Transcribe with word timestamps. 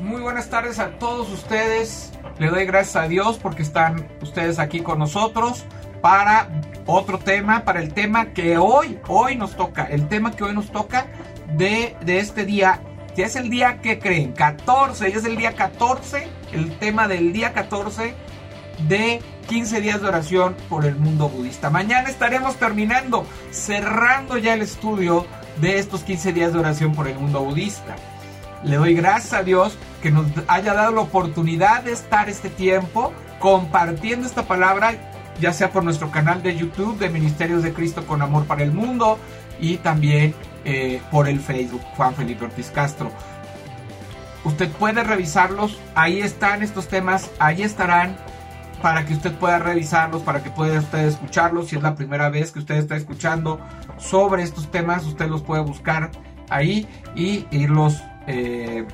Muy 0.00 0.20
buenas 0.20 0.50
tardes 0.50 0.80
a 0.80 0.98
todos 0.98 1.30
ustedes. 1.30 2.10
Le 2.40 2.48
doy 2.48 2.64
gracias 2.66 2.96
a 2.96 3.06
Dios 3.06 3.38
porque 3.40 3.62
están 3.62 4.08
ustedes 4.20 4.58
aquí 4.58 4.80
con 4.80 4.98
nosotros 4.98 5.64
para 6.02 6.48
otro 6.86 7.20
tema, 7.20 7.64
para 7.64 7.80
el 7.80 7.94
tema 7.94 8.32
que 8.32 8.58
hoy, 8.58 8.98
hoy 9.06 9.36
nos 9.36 9.54
toca, 9.54 9.84
el 9.84 10.08
tema 10.08 10.32
que 10.32 10.42
hoy 10.42 10.54
nos 10.54 10.72
toca 10.72 11.06
de, 11.56 11.94
de 12.04 12.18
este 12.18 12.44
día, 12.44 12.80
que 13.14 13.22
es 13.22 13.36
el 13.36 13.48
día 13.48 13.80
que 13.80 14.00
creen, 14.00 14.32
14, 14.32 15.12
ya 15.12 15.18
es 15.18 15.24
el 15.24 15.36
día 15.36 15.54
14, 15.54 16.26
el 16.52 16.76
tema 16.78 17.06
del 17.06 17.32
día 17.32 17.52
14 17.52 18.12
de 18.88 19.22
15 19.46 19.80
días 19.80 20.02
de 20.02 20.08
oración 20.08 20.56
por 20.68 20.84
el 20.84 20.96
mundo 20.96 21.28
budista. 21.28 21.70
Mañana 21.70 22.08
estaremos 22.08 22.56
terminando, 22.56 23.24
cerrando 23.52 24.36
ya 24.36 24.54
el 24.54 24.62
estudio 24.62 25.26
de 25.60 25.78
estos 25.78 26.02
15 26.02 26.32
días 26.32 26.52
de 26.52 26.58
oración 26.58 26.92
por 26.92 27.06
el 27.06 27.14
mundo 27.20 27.38
budista. 27.38 27.94
Le 28.64 28.76
doy 28.76 28.94
gracias 28.94 29.34
a 29.34 29.42
Dios 29.42 29.76
que 30.02 30.10
nos 30.10 30.26
haya 30.48 30.72
dado 30.72 30.92
la 30.92 31.02
oportunidad 31.02 31.82
de 31.82 31.92
estar 31.92 32.30
este 32.30 32.48
tiempo 32.48 33.12
compartiendo 33.38 34.26
esta 34.26 34.44
palabra, 34.44 34.94
ya 35.38 35.52
sea 35.52 35.70
por 35.70 35.84
nuestro 35.84 36.10
canal 36.10 36.42
de 36.42 36.56
YouTube 36.56 36.98
de 36.98 37.10
Ministerios 37.10 37.62
de 37.62 37.74
Cristo 37.74 38.06
con 38.06 38.22
Amor 38.22 38.46
para 38.46 38.62
el 38.62 38.72
Mundo 38.72 39.18
y 39.60 39.76
también 39.76 40.34
eh, 40.64 41.02
por 41.10 41.28
el 41.28 41.40
Facebook 41.40 41.82
Juan 41.96 42.14
Felipe 42.14 42.46
Ortiz 42.46 42.70
Castro. 42.70 43.10
Usted 44.44 44.70
puede 44.72 45.04
revisarlos, 45.04 45.78
ahí 45.94 46.20
están 46.20 46.62
estos 46.62 46.88
temas, 46.88 47.30
ahí 47.38 47.62
estarán 47.62 48.16
para 48.80 49.04
que 49.04 49.14
usted 49.14 49.32
pueda 49.32 49.58
revisarlos, 49.58 50.22
para 50.22 50.42
que 50.42 50.50
pueda 50.50 50.78
usted 50.78 51.06
escucharlos. 51.06 51.68
Si 51.68 51.76
es 51.76 51.82
la 51.82 51.94
primera 51.94 52.30
vez 52.30 52.50
que 52.50 52.60
usted 52.60 52.76
está 52.76 52.96
escuchando 52.96 53.60
sobre 53.98 54.42
estos 54.42 54.70
temas, 54.70 55.04
usted 55.04 55.28
los 55.28 55.42
puede 55.42 55.62
buscar 55.62 56.10
ahí 56.48 56.86
y 57.14 57.46
irlos 57.50 58.02
eh, 58.26 58.86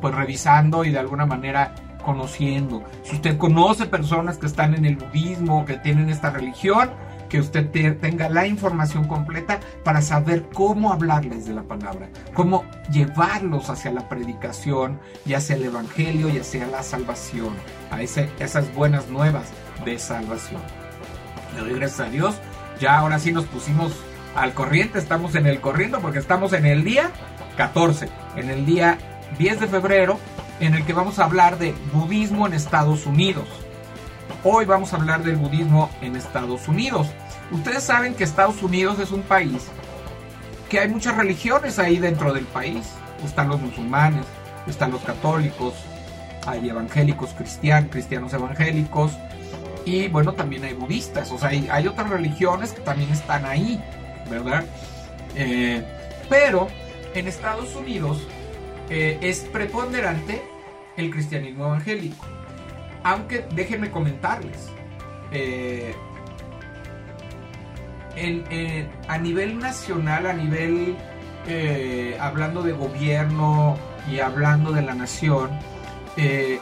pues 0.00 0.14
revisando 0.14 0.84
y 0.84 0.90
de 0.90 0.98
alguna 0.98 1.26
manera 1.26 1.74
conociendo. 2.04 2.82
Si 3.02 3.16
usted 3.16 3.36
conoce 3.36 3.86
personas 3.86 4.38
que 4.38 4.46
están 4.46 4.74
en 4.74 4.84
el 4.84 4.96
budismo, 4.96 5.64
que 5.64 5.76
tienen 5.76 6.08
esta 6.08 6.30
religión, 6.30 6.90
que 7.28 7.38
usted 7.38 7.70
tenga 8.00 8.28
la 8.28 8.46
información 8.46 9.06
completa 9.06 9.60
para 9.84 10.02
saber 10.02 10.46
cómo 10.52 10.92
hablarles 10.92 11.46
de 11.46 11.54
la 11.54 11.62
palabra, 11.62 12.08
cómo 12.34 12.64
llevarlos 12.90 13.70
hacia 13.70 13.92
la 13.92 14.08
predicación 14.08 14.98
y 15.24 15.34
hacia 15.34 15.54
el 15.54 15.64
evangelio 15.64 16.28
y 16.28 16.38
hacia 16.38 16.66
la 16.66 16.82
salvación, 16.82 17.54
a 17.90 18.02
esas 18.02 18.74
buenas 18.74 19.08
nuevas 19.08 19.44
de 19.84 19.98
salvación. 19.98 20.60
Le 21.54 21.60
doy 21.60 21.74
gracias 21.74 22.08
a 22.08 22.10
Dios. 22.10 22.34
Ya 22.80 22.98
ahora 22.98 23.18
sí 23.18 23.30
nos 23.30 23.44
pusimos 23.44 23.92
al 24.34 24.52
corriente, 24.52 24.98
estamos 24.98 25.34
en 25.34 25.46
el 25.46 25.60
corriendo 25.60 26.00
porque 26.00 26.18
estamos 26.18 26.52
en 26.52 26.66
el 26.66 26.82
día 26.82 27.10
14, 27.56 28.08
en 28.36 28.50
el 28.50 28.66
día 28.66 28.98
10 29.38 29.60
de 29.60 29.66
febrero, 29.66 30.18
en 30.60 30.74
el 30.74 30.84
que 30.84 30.92
vamos 30.92 31.18
a 31.18 31.24
hablar 31.24 31.58
de 31.58 31.74
budismo 31.92 32.46
en 32.46 32.54
Estados 32.54 33.06
Unidos. 33.06 33.46
Hoy 34.44 34.64
vamos 34.64 34.92
a 34.92 34.96
hablar 34.96 35.22
del 35.22 35.36
budismo 35.36 35.90
en 36.00 36.16
Estados 36.16 36.68
Unidos. 36.68 37.08
Ustedes 37.50 37.82
saben 37.82 38.14
que 38.14 38.24
Estados 38.24 38.62
Unidos 38.62 38.98
es 38.98 39.10
un 39.10 39.22
país 39.22 39.68
que 40.70 40.78
hay 40.78 40.88
muchas 40.88 41.16
religiones 41.16 41.78
ahí 41.78 41.98
dentro 41.98 42.32
del 42.32 42.46
país. 42.46 42.86
Están 43.24 43.48
los 43.48 43.60
musulmanes, 43.60 44.24
están 44.66 44.92
los 44.92 45.02
católicos, 45.02 45.74
hay 46.46 46.70
evangélicos 46.70 47.30
cristianos, 47.34 47.90
cristianos 47.90 48.32
evangélicos 48.32 49.12
y 49.84 50.08
bueno, 50.08 50.32
también 50.32 50.64
hay 50.64 50.72
budistas. 50.72 51.30
O 51.32 51.38
sea, 51.38 51.48
hay, 51.48 51.86
otras 51.86 52.08
religiones 52.08 52.72
que 52.72 52.80
también 52.80 53.10
están 53.10 53.44
ahí, 53.44 53.82
¿verdad? 54.30 54.64
Eh, 55.34 55.84
pero 56.30 56.68
en 57.14 57.28
Estados 57.28 57.74
Unidos 57.76 58.26
eh, 58.88 59.18
es 59.20 59.40
preponderante 59.40 60.42
el 60.96 61.10
cristianismo 61.10 61.66
evangélico. 61.66 62.26
Aunque 63.02 63.46
déjenme 63.54 63.90
comentarles, 63.90 64.70
eh, 65.32 65.94
a 69.08 69.18
nivel 69.18 69.58
nacional, 69.58 70.26
a 70.26 70.32
nivel 70.32 70.96
eh, 71.46 72.16
hablando 72.20 72.62
de 72.62 72.72
gobierno 72.72 73.78
y 74.10 74.20
hablando 74.20 74.72
de 74.72 74.82
la 74.82 74.94
nación, 74.94 75.50
eh, 76.16 76.60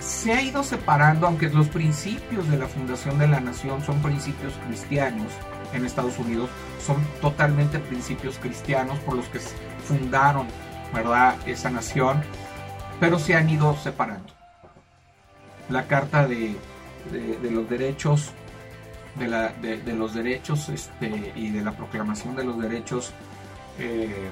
se 0.00 0.32
ha 0.32 0.42
ido 0.42 0.62
separando, 0.62 1.26
aunque 1.26 1.48
los 1.50 1.68
principios 1.68 2.48
de 2.48 2.58
la 2.58 2.66
fundación 2.66 3.18
de 3.18 3.28
la 3.28 3.40
nación 3.40 3.82
son 3.84 4.00
principios 4.00 4.54
cristianos 4.66 5.32
en 5.72 5.84
Estados 5.84 6.18
Unidos, 6.18 6.48
son 6.86 7.04
totalmente 7.20 7.78
principios 7.78 8.38
cristianos 8.38 8.98
por 9.00 9.16
los 9.16 9.26
que 9.26 9.40
fundaron, 9.84 10.46
¿verdad?, 10.94 11.36
esa 11.46 11.70
nación, 11.70 12.22
pero 13.00 13.18
se 13.18 13.34
han 13.34 13.48
ido 13.50 13.76
separando 13.76 14.32
la 15.68 15.86
Carta 15.86 16.26
de, 16.26 16.56
los 17.50 17.68
Derechos 17.68 18.32
de, 19.16 19.94
los 19.94 20.14
derechos 20.14 20.68
este, 20.68 21.32
y 21.34 21.50
de 21.50 21.62
la 21.62 21.72
proclamación 21.72 22.36
de 22.36 22.44
los 22.44 22.60
derechos 22.60 23.12
eh, 23.78 24.28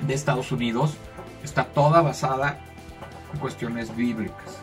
de 0.00 0.14
Estados 0.14 0.52
Unidos 0.52 0.94
está 1.42 1.64
toda 1.64 2.02
basada 2.02 2.58
en 3.32 3.40
cuestiones 3.40 3.94
bíblicas. 3.94 4.58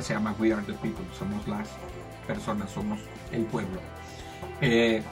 Se 0.00 0.14
llama 0.14 0.34
We 0.38 0.52
Are 0.52 0.62
the 0.62 0.72
People, 0.74 1.04
somos 1.16 1.46
las 1.46 1.68
personas, 2.26 2.70
somos 2.70 2.98
el 3.30 3.44
pueblo. 3.44 3.78
Eh, 4.60 5.02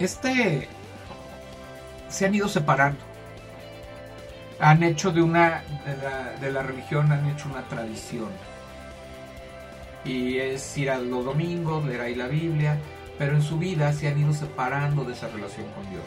este 0.00 0.68
se 2.08 2.26
han 2.26 2.34
ido 2.34 2.48
separando. 2.48 3.00
Han 4.58 4.82
hecho 4.82 5.12
de 5.12 5.22
una 5.22 5.62
de 6.40 6.50
la, 6.50 6.62
religión 6.62 7.12
han 7.12 7.26
hecho 7.30 7.48
una 7.48 7.62
tradición. 7.62 8.28
Y 10.04 10.38
es 10.38 10.76
ir 10.76 10.90
a 10.90 10.98
los 10.98 11.24
domingos 11.24 11.84
leer 11.84 12.00
ahí 12.00 12.14
la 12.14 12.26
Biblia 12.26 12.78
pero 13.20 13.36
en 13.36 13.42
su 13.42 13.58
vida 13.58 13.92
se 13.92 14.08
han 14.08 14.18
ido 14.18 14.32
separando 14.32 15.04
de 15.04 15.12
esa 15.12 15.28
relación 15.28 15.66
con 15.72 15.90
Dios. 15.90 16.02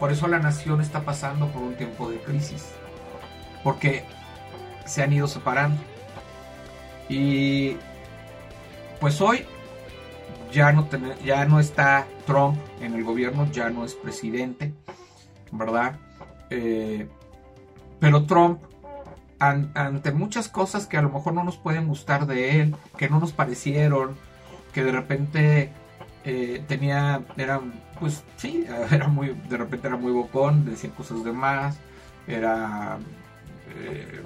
Por 0.00 0.10
eso 0.10 0.26
la 0.26 0.40
nación 0.40 0.80
está 0.80 1.02
pasando 1.02 1.46
por 1.46 1.62
un 1.62 1.76
tiempo 1.76 2.10
de 2.10 2.18
crisis 2.18 2.70
porque 3.62 4.02
se 4.84 5.04
han 5.04 5.12
ido 5.12 5.28
separando. 5.28 5.80
Y 7.08 7.76
pues 8.98 9.20
hoy 9.20 9.46
ya 10.52 10.72
no, 10.72 10.88
ya 11.24 11.44
no 11.44 11.60
está 11.60 12.06
Trump 12.26 12.58
en 12.80 12.94
el 12.94 13.04
gobierno, 13.04 13.50
ya 13.50 13.70
no 13.70 13.84
es 13.84 13.94
presidente, 13.94 14.74
¿verdad? 15.52 15.96
Eh, 16.50 17.08
pero 18.00 18.24
Trump, 18.24 18.60
ante 19.38 20.12
muchas 20.12 20.48
cosas 20.48 20.86
que 20.86 20.96
a 20.96 21.02
lo 21.02 21.10
mejor 21.10 21.34
no 21.34 21.44
nos 21.44 21.56
pueden 21.56 21.86
gustar 21.88 22.26
de 22.26 22.60
él, 22.60 22.76
que 22.96 23.08
no 23.08 23.20
nos 23.20 23.32
parecieron, 23.32 24.16
que 24.72 24.82
de 24.82 24.92
repente 24.92 25.72
eh, 26.24 26.64
tenía, 26.66 27.22
pues 28.00 28.24
sí, 28.36 28.64
era 28.90 29.08
muy, 29.08 29.28
de 29.48 29.56
repente 29.56 29.88
era 29.88 29.96
muy 29.96 30.12
bocón, 30.12 30.64
decía 30.64 30.90
cosas 30.90 31.24
de 31.24 31.32
más, 31.32 31.78
era 32.26 32.98
eh, 33.76 34.22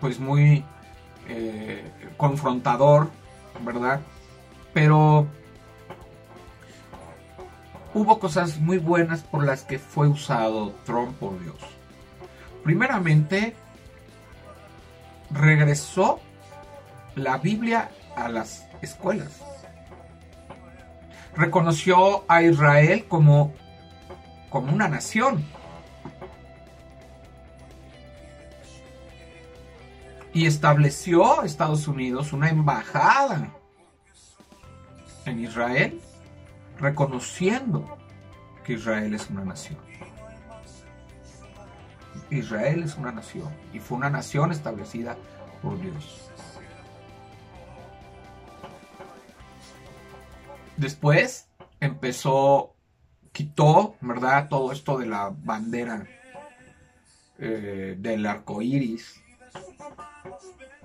pues 0.00 0.20
muy 0.20 0.64
confrontador, 2.18 3.08
¿verdad? 3.64 4.00
Pero 4.74 5.28
hubo 7.94 8.18
cosas 8.18 8.58
muy 8.58 8.78
buenas 8.78 9.22
por 9.22 9.44
las 9.44 9.62
que 9.62 9.78
fue 9.78 10.08
usado 10.08 10.74
Trump 10.84 11.16
por 11.18 11.40
Dios. 11.40 11.56
Primeramente, 12.64 13.54
regresó 15.30 16.20
la 17.14 17.38
Biblia 17.38 17.90
a 18.16 18.28
las 18.28 18.66
escuelas. 18.82 19.40
Reconoció 21.36 22.24
a 22.28 22.42
Israel 22.42 23.06
como, 23.08 23.54
como 24.50 24.72
una 24.72 24.88
nación. 24.88 25.44
Y 30.32 30.46
estableció 30.46 31.44
Estados 31.44 31.86
Unidos 31.86 32.32
una 32.32 32.48
embajada 32.48 33.52
en 35.26 35.40
Israel, 35.40 36.00
reconociendo 36.78 37.98
que 38.64 38.74
Israel 38.74 39.14
es 39.14 39.28
una 39.30 39.44
nación. 39.44 39.78
Israel 42.30 42.82
es 42.82 42.96
una 42.96 43.12
nación 43.12 43.52
y 43.72 43.78
fue 43.78 43.98
una 43.98 44.10
nación 44.10 44.52
establecida 44.52 45.16
por 45.62 45.80
Dios. 45.80 46.30
Después 50.76 51.48
empezó, 51.80 52.74
quitó, 53.32 53.96
¿verdad? 54.00 54.48
Todo 54.48 54.72
esto 54.72 54.98
de 54.98 55.06
la 55.06 55.32
bandera 55.32 56.04
eh, 57.38 57.96
del 57.98 58.26
arco 58.26 58.62
iris 58.62 59.20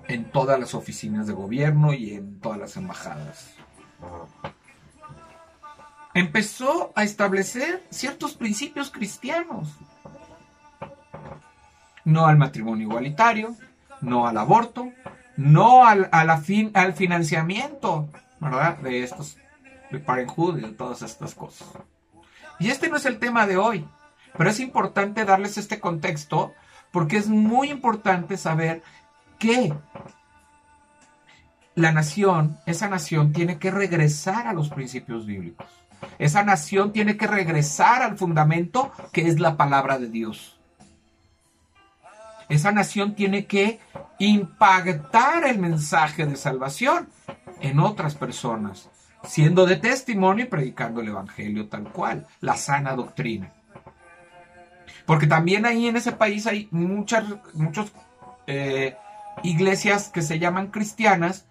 en 0.08 0.30
todas 0.30 0.58
las 0.58 0.74
oficinas 0.74 1.26
de 1.26 1.32
gobierno 1.32 1.92
y 1.92 2.14
en 2.14 2.40
todas 2.40 2.58
las 2.58 2.76
embajadas. 2.76 3.54
Empezó 6.14 6.92
a 6.96 7.04
establecer 7.04 7.86
ciertos 7.90 8.34
principios 8.34 8.90
cristianos 8.90 9.68
no 12.04 12.26
al 12.26 12.36
matrimonio 12.36 12.88
igualitario, 12.88 13.54
no 14.00 14.26
al 14.26 14.36
aborto, 14.38 14.92
no 15.36 15.86
al, 15.86 16.08
fin, 16.42 16.70
al 16.74 16.92
financiamiento, 16.94 18.08
¿verdad? 18.40 18.78
De 18.78 19.02
estos, 19.02 19.36
de 19.90 19.98
Parenthood 19.98 20.58
y 20.58 20.62
de 20.62 20.72
todas 20.72 21.02
estas 21.02 21.34
cosas. 21.34 21.68
Y 22.58 22.70
este 22.70 22.88
no 22.88 22.96
es 22.96 23.06
el 23.06 23.18
tema 23.18 23.46
de 23.46 23.56
hoy, 23.56 23.86
pero 24.36 24.50
es 24.50 24.60
importante 24.60 25.24
darles 25.24 25.58
este 25.58 25.80
contexto 25.80 26.52
porque 26.90 27.16
es 27.16 27.28
muy 27.28 27.70
importante 27.70 28.36
saber 28.36 28.82
que 29.38 29.72
la 31.80 31.92
nación, 31.92 32.58
esa 32.66 32.88
nación 32.88 33.32
tiene 33.32 33.58
que 33.58 33.70
regresar 33.70 34.46
a 34.46 34.52
los 34.52 34.68
principios 34.70 35.26
bíblicos. 35.26 35.66
Esa 36.18 36.42
nación 36.42 36.92
tiene 36.92 37.16
que 37.16 37.26
regresar 37.26 38.02
al 38.02 38.16
fundamento 38.16 38.92
que 39.12 39.26
es 39.28 39.40
la 39.40 39.56
palabra 39.56 39.98
de 39.98 40.08
Dios. 40.08 40.58
Esa 42.48 42.72
nación 42.72 43.14
tiene 43.14 43.46
que 43.46 43.78
impactar 44.18 45.44
el 45.46 45.58
mensaje 45.58 46.26
de 46.26 46.36
salvación 46.36 47.08
en 47.60 47.78
otras 47.78 48.14
personas, 48.14 48.88
siendo 49.24 49.66
de 49.66 49.76
testimonio 49.76 50.46
y 50.46 50.48
predicando 50.48 51.00
el 51.00 51.08
Evangelio 51.08 51.68
tal 51.68 51.84
cual, 51.92 52.26
la 52.40 52.56
sana 52.56 52.96
doctrina. 52.96 53.52
Porque 55.06 55.26
también 55.26 55.64
ahí 55.64 55.86
en 55.86 55.96
ese 55.96 56.12
país 56.12 56.46
hay 56.46 56.68
muchas 56.70 57.24
muchos, 57.54 57.92
eh, 58.46 58.96
iglesias 59.42 60.08
que 60.08 60.22
se 60.22 60.38
llaman 60.38 60.68
cristianas 60.68 61.46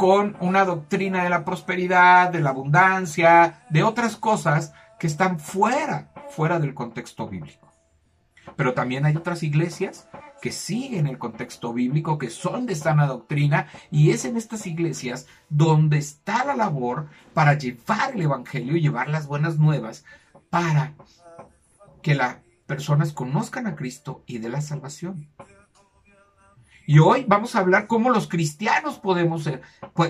con 0.00 0.34
una 0.40 0.64
doctrina 0.64 1.22
de 1.22 1.28
la 1.28 1.44
prosperidad, 1.44 2.30
de 2.30 2.40
la 2.40 2.48
abundancia, 2.48 3.66
de 3.68 3.82
otras 3.82 4.16
cosas 4.16 4.72
que 4.98 5.06
están 5.06 5.38
fuera, 5.38 6.10
fuera 6.30 6.58
del 6.58 6.72
contexto 6.72 7.28
bíblico. 7.28 7.70
Pero 8.56 8.72
también 8.72 9.04
hay 9.04 9.14
otras 9.14 9.42
iglesias 9.42 10.08
que 10.40 10.52
siguen 10.52 11.06
el 11.06 11.18
contexto 11.18 11.74
bíblico, 11.74 12.16
que 12.16 12.30
son 12.30 12.64
de 12.64 12.76
sana 12.76 13.06
doctrina, 13.06 13.66
y 13.90 14.12
es 14.12 14.24
en 14.24 14.38
estas 14.38 14.66
iglesias 14.66 15.26
donde 15.50 15.98
está 15.98 16.46
la 16.46 16.56
labor 16.56 17.08
para 17.34 17.58
llevar 17.58 18.12
el 18.14 18.22
Evangelio 18.22 18.78
y 18.78 18.80
llevar 18.80 19.10
las 19.10 19.26
buenas 19.26 19.58
nuevas 19.58 20.06
para 20.48 20.94
que 22.00 22.14
las 22.14 22.36
personas 22.64 23.12
conozcan 23.12 23.66
a 23.66 23.76
Cristo 23.76 24.22
y 24.24 24.38
de 24.38 24.48
la 24.48 24.62
salvación. 24.62 25.28
Y 26.90 26.98
hoy 26.98 27.24
vamos 27.24 27.54
a 27.54 27.60
hablar 27.60 27.86
cómo 27.86 28.10
los 28.10 28.26
cristianos 28.26 28.98
podemos 28.98 29.44
ser, 29.44 29.62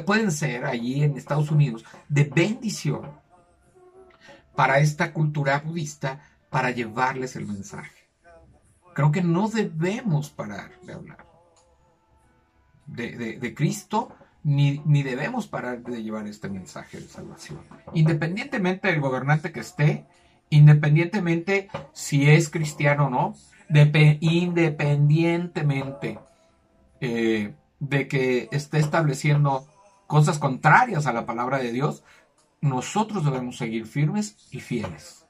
pueden 0.07 0.33
ser 0.33 0.65
allí 0.65 1.05
en 1.05 1.19
Estados 1.19 1.51
Unidos 1.51 1.85
de 2.09 2.25
bendición 2.25 3.03
para 4.57 4.79
esta 4.79 5.13
cultura 5.13 5.59
budista 5.59 6.23
para 6.49 6.71
llevarles 6.71 7.37
el 7.37 7.47
mensaje. 7.47 8.09
Creo 8.95 9.13
que 9.13 9.21
no 9.21 9.51
debemos 9.51 10.31
parar 10.31 10.71
de 10.81 10.95
hablar 10.95 11.27
de, 12.87 13.55
Cristo, 13.55 14.17
ni, 14.43 14.81
ni, 14.87 15.03
debemos 15.03 15.49
parar 15.49 15.83
de 15.83 16.03
llevar 16.03 16.27
este 16.29 16.49
mensaje 16.49 16.99
de 16.99 17.09
salvación. 17.09 17.61
Independientemente 17.93 18.89
del 18.89 19.03
gobernante 19.03 19.53
que 19.53 19.61
esté, 19.61 20.07
independientemente 20.49 21.69
si 21.93 22.31
es 22.31 22.49
cristiano 22.49 23.09
o 23.09 23.11
no, 23.11 23.35
independientemente 23.69 26.19
eh, 27.01 27.55
de 27.79 28.09
que 28.09 28.49
esté 28.53 28.79
estableciendo 28.79 29.67
cosas 30.07 30.39
contrarias 30.39 31.07
a 31.07 31.13
la 31.13 31.27
palabra 31.27 31.59
de 31.59 31.73
Dios, 31.73 32.03
nosotros 32.61 33.25
debemos 33.25 33.57
seguir 33.57 33.87
firmes 33.87 34.37
y 34.51 34.61
fieles. 34.61 35.27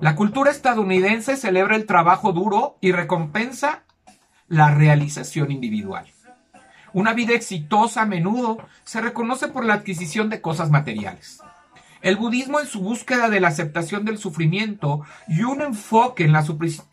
La 0.00 0.14
cultura 0.14 0.50
estadounidense 0.50 1.36
celebra 1.36 1.76
el 1.76 1.86
trabajo 1.86 2.32
duro 2.32 2.76
y 2.80 2.92
recompensa 2.92 3.84
la 4.48 4.74
realización 4.74 5.50
individual. 5.50 6.06
Una 6.92 7.14
vida 7.14 7.32
exitosa 7.34 8.02
a 8.02 8.06
menudo 8.06 8.58
se 8.84 9.00
reconoce 9.00 9.48
por 9.48 9.64
la 9.64 9.74
adquisición 9.74 10.28
de 10.28 10.40
cosas 10.40 10.70
materiales. 10.70 11.40
El 12.02 12.16
budismo 12.16 12.60
en 12.60 12.66
su 12.66 12.80
búsqueda 12.80 13.28
de 13.28 13.40
la 13.40 13.48
aceptación 13.48 14.04
del 14.04 14.18
sufrimiento 14.18 15.02
y 15.28 15.44
un 15.44 15.62
enfoque 15.62 16.24
en 16.24 16.32
la, 16.32 16.44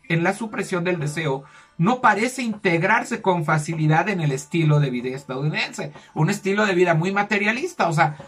en 0.08 0.22
la, 0.22 0.32
supresión 0.32 0.84
del 0.84 1.00
deseo 1.00 1.44
no 1.80 2.02
parece 2.02 2.42
integrarse 2.42 3.22
con 3.22 3.46
facilidad 3.46 4.10
en 4.10 4.20
el 4.20 4.32
estilo 4.32 4.80
de 4.80 4.90
vida 4.90 5.16
estadounidense. 5.16 5.94
Un 6.12 6.28
estilo 6.28 6.66
de 6.66 6.74
vida 6.74 6.92
muy 6.92 7.10
materialista, 7.10 7.88
o 7.88 7.94
sea, 7.94 8.18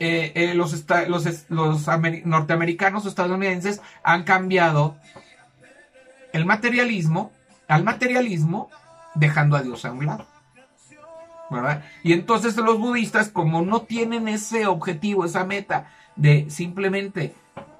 eh, 0.00 0.32
eh, 0.34 0.54
los, 0.56 0.84
norteamericanos 1.48 3.06
estadounidenses 3.06 3.80
han 4.02 4.24
cambiado 4.24 4.96
el 6.32 6.46
materialismo 6.46 7.30
al 7.68 7.84
materialismo 7.84 8.70
dejando 9.14 9.56
a 9.56 9.62
Dios 9.62 9.84
a 9.84 9.92
un 9.92 10.06
lado. 10.06 10.26
Y 12.02 12.12
entonces 12.12 12.56
los 12.56 12.80
budistas, 12.80 13.28
como 13.28 13.62
no 13.62 13.82
tienen 13.82 14.26
ese 14.26 14.66
objetivo, 14.66 15.24
esa 15.24 15.44
meta 15.44 15.92
de 16.16 16.50
simplemente 16.50 17.36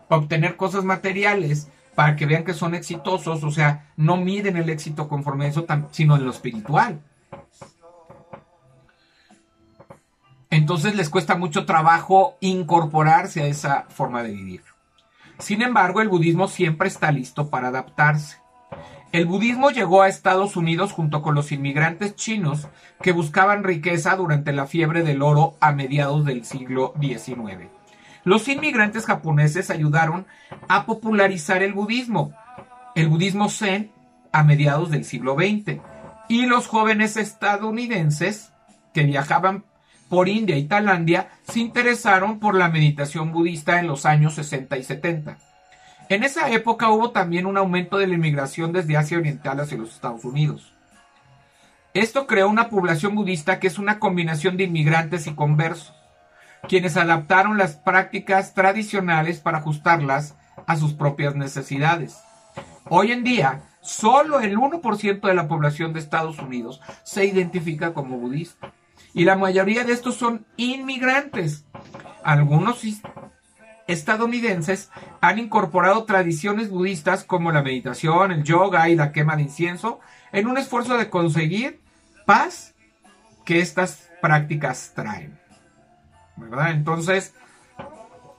obtener 0.09 0.55
cosas 0.55 0.85
materiales 0.85 1.67
para 1.95 2.17
que 2.17 2.27
vean 2.27 2.45
que 2.45 2.55
son 2.55 2.75
exitosos, 2.75 3.45
o 3.45 3.51
sea, 3.51 3.93
no 3.97 4.17
miden 4.17 4.57
el 4.57 4.71
éxito 4.71 5.09
conforme 5.09 5.47
a 5.47 5.49
eso, 5.49 5.67
sino 5.91 6.17
en 6.17 6.25
lo 6.25 6.31
espiritual. 6.31 7.01
Entonces 10.51 10.95
les 10.95 11.11
cuesta 11.11 11.35
mucho 11.35 11.67
trabajo 11.67 12.37
incorporarse 12.41 13.43
a 13.43 13.47
esa 13.47 13.87
forma 13.89 14.23
de 14.23 14.31
vivir. 14.31 14.63
Sin 15.39 15.63
embargo, 15.63 16.01
el 16.01 16.09
budismo 16.09 16.47
siempre 16.47 16.87
está 16.87 17.11
listo 17.11 17.51
para 17.51 17.69
adaptarse. 17.69 18.39
El 19.11 19.27
budismo 19.27 19.71
llegó 19.71 20.03
a 20.03 20.09
Estados 20.09 20.57
Unidos 20.57 20.93
junto 20.93 21.23
con 21.23 21.35
los 21.35 21.53
inmigrantes 21.53 22.17
chinos 22.17 22.69
que 23.01 23.13
buscaban 23.13 23.63
riqueza 23.65 24.17
durante 24.17 24.53
la 24.53 24.67
fiebre 24.67 25.03
del 25.03 25.23
oro 25.23 25.55
a 25.61 25.73
mediados 25.73 26.25
del 26.25 26.45
siglo 26.45 26.95
XIX. 27.01 27.69
Los 28.25 28.49
inmigrantes 28.49 29.07
japoneses 29.07 29.71
ayudaron 29.71 30.27
a 30.69 30.87
popularizar 30.87 31.63
el 31.63 31.75
budismo, 31.75 32.33
el 32.95 33.09
budismo 33.09 33.49
zen, 33.49 33.91
a 34.33 34.43
mediados 34.43 34.91
del 34.91 35.05
siglo 35.05 35.35
XX, 35.35 35.81
y 36.29 36.47
los 36.47 36.67
jóvenes 36.67 37.17
estadounidenses 37.17 38.53
que 38.93 39.05
viajaban 39.05 39.65
por 40.09 40.29
India 40.29 40.57
y 40.57 40.65
Tailandia 40.65 41.29
se 41.49 41.61
interesaron 41.61 42.39
por 42.39 42.55
la 42.55 42.69
meditación 42.69 43.33
budista 43.33 43.79
en 43.79 43.87
los 43.87 44.07
años 44.07 44.35
60 44.35 44.79
y 44.79 44.83
70. 44.83 45.39
En 46.09 46.23
esa 46.23 46.51
época 46.51 46.91
hubo 46.91 47.11
también 47.11 47.47
un 47.47 47.57
aumento 47.57 47.99
de 47.99 48.07
la 48.07 48.15
inmigración 48.15 48.73
desde 48.73 48.97
Asia 48.97 49.19
Oriental 49.19 49.61
hacia 49.61 49.79
los 49.79 49.95
Estados 49.95 50.25
Unidos. 50.25 50.73
Esto 51.95 52.27
creó 52.27 52.49
una 52.49 52.69
población 52.69 53.15
budista 53.15 53.61
que 53.61 53.69
es 53.69 53.79
una 53.79 53.99
combinación 53.99 54.57
de 54.57 54.65
inmigrantes 54.65 55.27
y 55.27 55.35
conversos, 55.35 55.95
quienes 56.69 56.97
adaptaron 56.97 57.59
las 57.59 57.77
prácticas 57.77 58.55
tradicionales 58.55 59.41
para 59.41 59.59
ajustarlas 59.59 60.37
a 60.67 60.77
sus 60.77 60.95
propias 60.95 61.35
necesidades. 61.35 62.19
Hoy 62.89 63.13
en 63.13 63.25
día, 63.25 63.63
solo 63.81 64.41
el 64.41 64.57
1% 64.57 65.21
de 65.21 65.35
la 65.35 65.49
población 65.49 65.93
de 65.93 66.01
Estados 66.01 66.39
Unidos 66.39 66.81
se 67.03 67.25
identifica 67.25 67.95
como 67.95 68.19
budista 68.19 68.73
y 69.13 69.25
la 69.25 69.37
mayoría 69.37 69.85
de 69.85 69.93
estos 69.93 70.17
son 70.17 70.45
inmigrantes. 70.57 71.65
Algunos 72.23 72.83
estadounidenses 73.87 74.91
han 75.21 75.39
incorporado 75.39 76.05
tradiciones 76.05 76.71
budistas 76.71 77.25
como 77.25 77.53
la 77.53 77.63
meditación, 77.63 78.33
el 78.33 78.45
yoga 78.45 78.89
y 78.89 78.97
la 78.97 79.13
quema 79.13 79.37
de 79.37 79.43
incienso 79.43 80.01
en 80.33 80.49
un 80.49 80.59
esfuerzo 80.59 80.97
de 80.97 81.11
conseguir 81.11 81.81
paz 82.27 82.75
que 83.45 83.61
estas 83.61 84.11
prácticas 84.21 84.93
traen. 84.95 85.44
Entonces, 86.69 87.35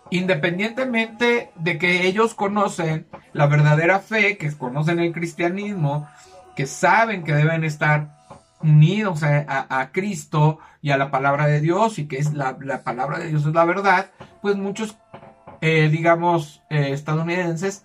independientemente 0.10 1.52
de 1.56 1.78
que 1.78 2.08
ellos 2.08 2.34
conocen 2.34 3.08
la 3.34 3.48
verdadera 3.48 4.00
fe, 4.00 4.38
que 4.38 4.52
conocen 4.52 5.00
el 5.00 5.14
cristianismo, 5.14 6.08
que 6.56 6.68
saben 6.68 7.24
que 7.24 7.34
deben 7.34 7.64
estar 7.64 8.16
unidos 8.62 9.24
a, 9.24 9.90
Cristo 9.92 10.60
y 10.82 10.92
a 10.92 10.98
la 10.98 11.12
palabra 11.12 11.46
de 11.48 11.62
Dios 11.62 12.00
y 12.00 12.08
que 12.08 12.18
es 12.18 12.34
la, 12.34 12.58
palabra 12.84 13.20
de 13.20 13.28
Dios 13.28 13.46
es 13.46 13.54
la 13.54 13.66
verdad, 13.66 14.12
pues 14.42 14.56
muchos, 14.56 14.98
eh, 15.62 15.90
digamos, 15.90 16.64
eh, 16.70 16.92
estadounidenses 16.92 17.84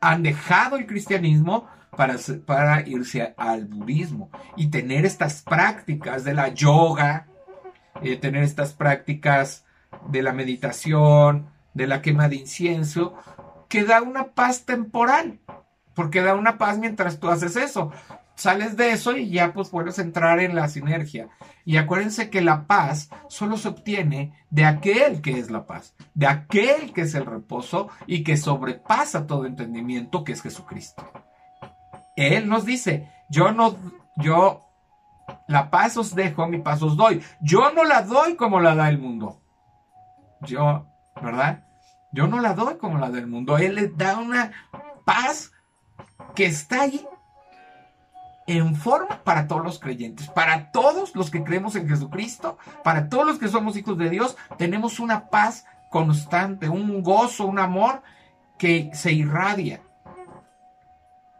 han 0.00 0.22
dejado 0.22 0.76
el 0.76 0.86
cristianismo 0.86 1.68
para, 1.96 2.16
para 2.44 2.86
irse 2.86 3.34
al 3.36 3.66
budismo 3.66 4.30
y 4.56 4.68
tener 4.68 5.06
estas 5.06 5.42
prácticas 5.42 6.24
de 6.24 6.34
la 6.34 6.48
yoga, 6.48 7.26
eh, 8.02 8.16
tener 8.16 8.42
estas 8.42 8.72
prácticas 8.72 9.64
de 10.08 10.22
la 10.22 10.32
meditación, 10.32 11.46
de 11.74 11.86
la 11.86 12.02
quema 12.02 12.28
de 12.28 12.36
incienso, 12.36 13.14
que 13.68 13.84
da 13.84 14.02
una 14.02 14.28
paz 14.28 14.64
temporal, 14.64 15.38
porque 15.94 16.22
da 16.22 16.34
una 16.34 16.58
paz 16.58 16.78
mientras 16.78 17.18
tú 17.20 17.28
haces 17.28 17.56
eso 17.56 17.92
sales 18.34 18.76
de 18.76 18.90
eso 18.90 19.16
y 19.16 19.30
ya 19.30 19.52
pues 19.52 19.68
puedes 19.68 19.98
entrar 19.98 20.40
en 20.40 20.54
la 20.54 20.68
sinergia. 20.68 21.28
Y 21.64 21.76
acuérdense 21.76 22.30
que 22.30 22.40
la 22.40 22.66
paz 22.66 23.10
solo 23.28 23.56
se 23.56 23.68
obtiene 23.68 24.32
de 24.50 24.64
aquel 24.64 25.20
que 25.20 25.38
es 25.38 25.50
la 25.50 25.66
paz, 25.66 25.94
de 26.14 26.26
aquel 26.26 26.92
que 26.92 27.02
es 27.02 27.14
el 27.14 27.26
reposo 27.26 27.88
y 28.06 28.24
que 28.24 28.36
sobrepasa 28.36 29.26
todo 29.26 29.46
entendimiento, 29.46 30.24
que 30.24 30.32
es 30.32 30.42
Jesucristo. 30.42 31.08
Él 32.16 32.48
nos 32.48 32.64
dice, 32.64 33.08
yo 33.30 33.52
no, 33.52 33.76
yo, 34.16 34.66
la 35.48 35.70
paz 35.70 35.96
os 35.96 36.14
dejo, 36.14 36.46
mi 36.46 36.58
paz 36.58 36.82
os 36.82 36.96
doy. 36.96 37.22
Yo 37.40 37.72
no 37.72 37.84
la 37.84 38.02
doy 38.02 38.36
como 38.36 38.60
la 38.60 38.74
da 38.74 38.88
el 38.88 38.98
mundo. 38.98 39.40
Yo, 40.42 40.86
¿verdad? 41.20 41.64
Yo 42.12 42.26
no 42.26 42.40
la 42.40 42.54
doy 42.54 42.76
como 42.76 42.98
la 42.98 43.10
del 43.10 43.26
mundo. 43.26 43.58
Él 43.58 43.74
le 43.74 43.88
da 43.88 44.18
una 44.18 44.52
paz 45.04 45.52
que 46.34 46.46
está 46.46 46.82
ahí 46.82 47.06
en 48.46 48.74
forma 48.74 49.22
para 49.22 49.46
todos 49.46 49.64
los 49.64 49.78
creyentes, 49.78 50.28
para 50.28 50.72
todos 50.72 51.14
los 51.14 51.30
que 51.30 51.44
creemos 51.44 51.76
en 51.76 51.88
Jesucristo, 51.88 52.58
para 52.82 53.08
todos 53.08 53.26
los 53.26 53.38
que 53.38 53.48
somos 53.48 53.76
hijos 53.76 53.96
de 53.98 54.10
Dios, 54.10 54.36
tenemos 54.58 54.98
una 54.98 55.28
paz 55.28 55.64
constante, 55.90 56.68
un 56.68 57.02
gozo, 57.02 57.46
un 57.46 57.58
amor 57.58 58.02
que 58.58 58.90
se 58.94 59.12
irradia. 59.12 59.82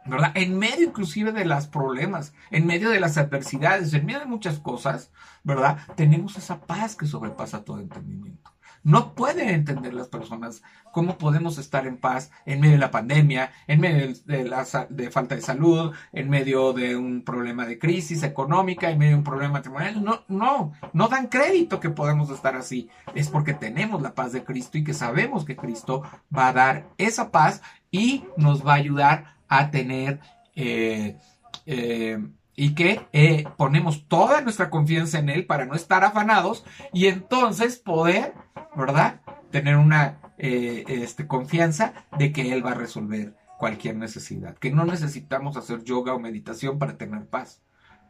¿Verdad? 0.05 0.31
En 0.35 0.57
medio 0.57 0.87
inclusive 0.87 1.31
de 1.31 1.45
los 1.45 1.67
problemas, 1.67 2.33
en 2.51 2.65
medio 2.65 2.89
de 2.89 2.99
las 2.99 3.17
adversidades, 3.17 3.93
en 3.93 4.05
medio 4.05 4.19
de 4.19 4.25
muchas 4.25 4.59
cosas, 4.59 5.11
¿verdad? 5.43 5.77
Tenemos 5.95 6.37
esa 6.37 6.61
paz 6.61 6.95
que 6.95 7.05
sobrepasa 7.05 7.63
todo 7.63 7.79
entendimiento. 7.79 8.53
No 8.83 9.15
pueden 9.15 9.47
entender 9.47 9.93
las 9.93 10.09
personas 10.09 10.61
cómo 10.91 11.17
podemos 11.17 11.57
estar 11.57 11.87
en 11.87 11.97
paz 11.97 12.31
en 12.45 12.59
medio 12.59 12.73
de 12.73 12.79
la 12.79 12.91
pandemia, 12.91 13.51
en 13.65 13.79
medio 13.79 14.13
de, 14.25 14.43
la 14.43 14.65
de 14.89 15.09
falta 15.09 15.35
de 15.35 15.41
salud, 15.41 15.93
en 16.11 16.29
medio 16.29 16.73
de 16.73 16.97
un 16.97 17.23
problema 17.23 17.65
de 17.65 17.79
crisis 17.79 18.23
económica, 18.23 18.89
en 18.89 18.99
medio 18.99 19.11
de 19.11 19.17
un 19.19 19.23
problema 19.23 19.53
matrimonial. 19.53 20.03
No, 20.03 20.23
no, 20.27 20.73
no 20.91 21.07
dan 21.07 21.27
crédito 21.27 21.79
que 21.79 21.89
podemos 21.89 22.29
estar 22.29 22.57
así. 22.57 22.89
Es 23.15 23.29
porque 23.29 23.53
tenemos 23.53 24.01
la 24.01 24.13
paz 24.13 24.33
de 24.33 24.43
Cristo 24.43 24.77
y 24.77 24.83
que 24.83 24.93
sabemos 24.93 25.45
que 25.45 25.55
Cristo 25.55 26.03
va 26.35 26.49
a 26.49 26.53
dar 26.53 26.89
esa 26.97 27.31
paz 27.31 27.61
y 27.89 28.25
nos 28.35 28.67
va 28.67 28.73
a 28.73 28.77
ayudar 28.77 29.37
a 29.57 29.71
tener 29.71 30.19
eh, 30.55 31.17
eh, 31.65 32.19
y 32.55 32.75
que 32.75 33.07
eh, 33.13 33.45
ponemos 33.57 34.07
toda 34.07 34.41
nuestra 34.41 34.69
confianza 34.69 35.19
en 35.19 35.29
Él 35.29 35.45
para 35.45 35.65
no 35.65 35.73
estar 35.73 36.03
afanados 36.03 36.65
y 36.91 37.07
entonces 37.07 37.77
poder, 37.77 38.33
¿verdad? 38.75 39.21
Tener 39.51 39.77
una 39.77 40.19
este, 40.37 41.27
confianza 41.27 41.93
de 42.17 42.31
que 42.31 42.51
Él 42.51 42.65
va 42.65 42.71
a 42.71 42.75
resolver 42.75 43.35
cualquier 43.57 43.95
necesidad, 43.95 44.57
que 44.57 44.71
no 44.71 44.85
necesitamos 44.85 45.57
hacer 45.57 45.83
yoga 45.83 46.13
o 46.13 46.19
meditación 46.19 46.77
para 46.77 46.97
tener 46.97 47.27
paz. 47.27 47.61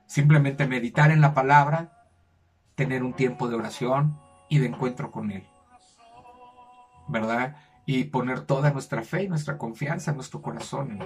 Simplemente 0.07 0.67
meditar 0.67 1.11
en 1.11 1.21
la 1.21 1.33
palabra, 1.33 2.09
tener 2.75 3.03
un 3.03 3.13
tiempo 3.13 3.47
de 3.47 3.55
oración 3.55 4.19
y 4.49 4.59
de 4.59 4.67
encuentro 4.67 5.11
con 5.11 5.31
Él. 5.31 5.47
¿Verdad? 7.07 7.55
Y 7.85 8.05
poner 8.05 8.41
toda 8.41 8.71
nuestra 8.71 9.03
fe 9.03 9.23
y 9.23 9.29
nuestra 9.29 9.57
confianza 9.57 10.11
en 10.11 10.17
nuestro 10.17 10.41
corazón. 10.41 10.99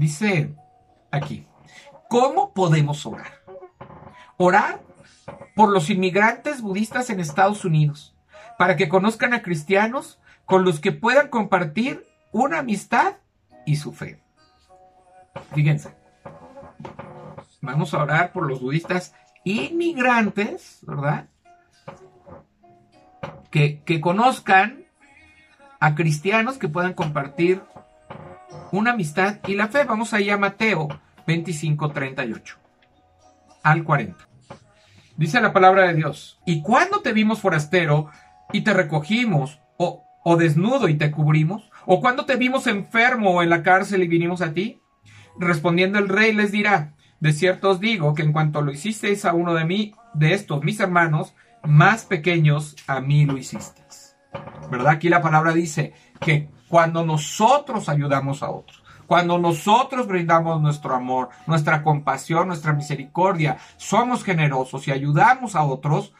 Dice 0.00 0.56
aquí, 1.10 1.46
¿cómo 2.08 2.54
podemos 2.54 3.04
orar? 3.04 3.42
Orar 4.38 4.80
por 5.54 5.68
los 5.68 5.90
inmigrantes 5.90 6.62
budistas 6.62 7.10
en 7.10 7.20
Estados 7.20 7.66
Unidos, 7.66 8.16
para 8.56 8.76
que 8.76 8.88
conozcan 8.88 9.34
a 9.34 9.42
cristianos 9.42 10.18
con 10.46 10.64
los 10.64 10.80
que 10.80 10.92
puedan 10.92 11.28
compartir 11.28 12.08
una 12.32 12.60
amistad 12.60 13.16
y 13.66 13.76
su 13.76 13.92
fe. 13.92 14.22
Fíjense, 15.52 15.94
vamos 17.60 17.92
a 17.92 18.02
orar 18.02 18.32
por 18.32 18.48
los 18.48 18.62
budistas 18.62 19.14
inmigrantes, 19.44 20.78
¿verdad? 20.80 21.28
Que, 23.50 23.82
que 23.82 24.00
conozcan 24.00 24.86
a 25.78 25.94
cristianos 25.94 26.56
que 26.56 26.68
puedan 26.68 26.94
compartir 26.94 27.62
una 28.78 28.92
amistad 28.92 29.38
y 29.46 29.54
la 29.54 29.68
fe. 29.68 29.84
Vamos 29.84 30.14
allá 30.14 30.34
a 30.34 30.38
Mateo 30.38 30.88
25, 31.26 31.90
38 31.90 32.56
al 33.62 33.84
40. 33.84 34.28
Dice 35.16 35.40
la 35.40 35.52
palabra 35.52 35.88
de 35.88 35.94
Dios, 35.94 36.40
y 36.46 36.62
cuando 36.62 37.00
te 37.00 37.12
vimos 37.12 37.40
forastero 37.40 38.10
y 38.52 38.62
te 38.62 38.72
recogimos, 38.72 39.60
o, 39.76 40.04
o 40.24 40.36
desnudo 40.36 40.88
y 40.88 40.94
te 40.94 41.10
cubrimos, 41.10 41.70
o 41.86 42.00
cuando 42.00 42.24
te 42.24 42.36
vimos 42.36 42.66
enfermo 42.66 43.32
o 43.32 43.42
en 43.42 43.50
la 43.50 43.62
cárcel 43.62 44.02
y 44.02 44.08
vinimos 44.08 44.40
a 44.40 44.54
ti, 44.54 44.80
respondiendo 45.38 45.98
el 45.98 46.08
rey 46.08 46.32
les 46.32 46.52
dirá, 46.52 46.94
de 47.20 47.32
cierto 47.32 47.70
os 47.70 47.80
digo 47.80 48.14
que 48.14 48.22
en 48.22 48.32
cuanto 48.32 48.62
lo 48.62 48.72
hicisteis 48.72 49.24
a 49.24 49.34
uno 49.34 49.54
de 49.54 49.64
mí, 49.66 49.94
de 50.14 50.32
estos 50.32 50.64
mis 50.64 50.80
hermanos, 50.80 51.34
más 51.62 52.04
pequeños 52.04 52.76
a 52.86 53.00
mí 53.00 53.26
lo 53.26 53.36
hicisteis. 53.36 54.16
¿Verdad? 54.70 54.92
Aquí 54.92 55.08
la 55.08 55.20
palabra 55.20 55.52
dice 55.52 55.92
que 56.20 56.48
cuando 56.70 57.04
nosotros 57.04 57.88
ayudamos 57.88 58.44
a 58.44 58.50
otros, 58.50 58.84
cuando 59.08 59.38
nosotros 59.38 60.06
brindamos 60.06 60.62
nuestro 60.62 60.94
amor, 60.94 61.30
nuestra 61.48 61.82
compasión, 61.82 62.46
nuestra 62.46 62.72
misericordia, 62.72 63.58
somos 63.76 64.22
generosos 64.22 64.86
y 64.86 64.92
ayudamos 64.92 65.56
a 65.56 65.64
otros, 65.64 66.14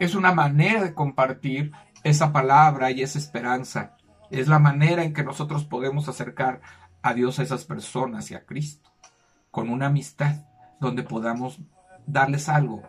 es 0.00 0.16
una 0.16 0.34
manera 0.34 0.82
de 0.82 0.94
compartir 0.94 1.70
esa 2.02 2.32
palabra 2.32 2.90
y 2.90 3.02
esa 3.02 3.20
esperanza. 3.20 3.94
Es 4.30 4.48
la 4.48 4.58
manera 4.58 5.04
en 5.04 5.12
que 5.12 5.22
nosotros 5.22 5.64
podemos 5.64 6.08
acercar 6.08 6.60
a 7.00 7.14
Dios 7.14 7.38
a 7.38 7.44
esas 7.44 7.64
personas 7.64 8.32
y 8.32 8.34
a 8.34 8.44
Cristo, 8.44 8.90
con 9.52 9.70
una 9.70 9.86
amistad 9.86 10.38
donde 10.80 11.04
podamos 11.04 11.60
darles 12.04 12.48
algo, 12.48 12.82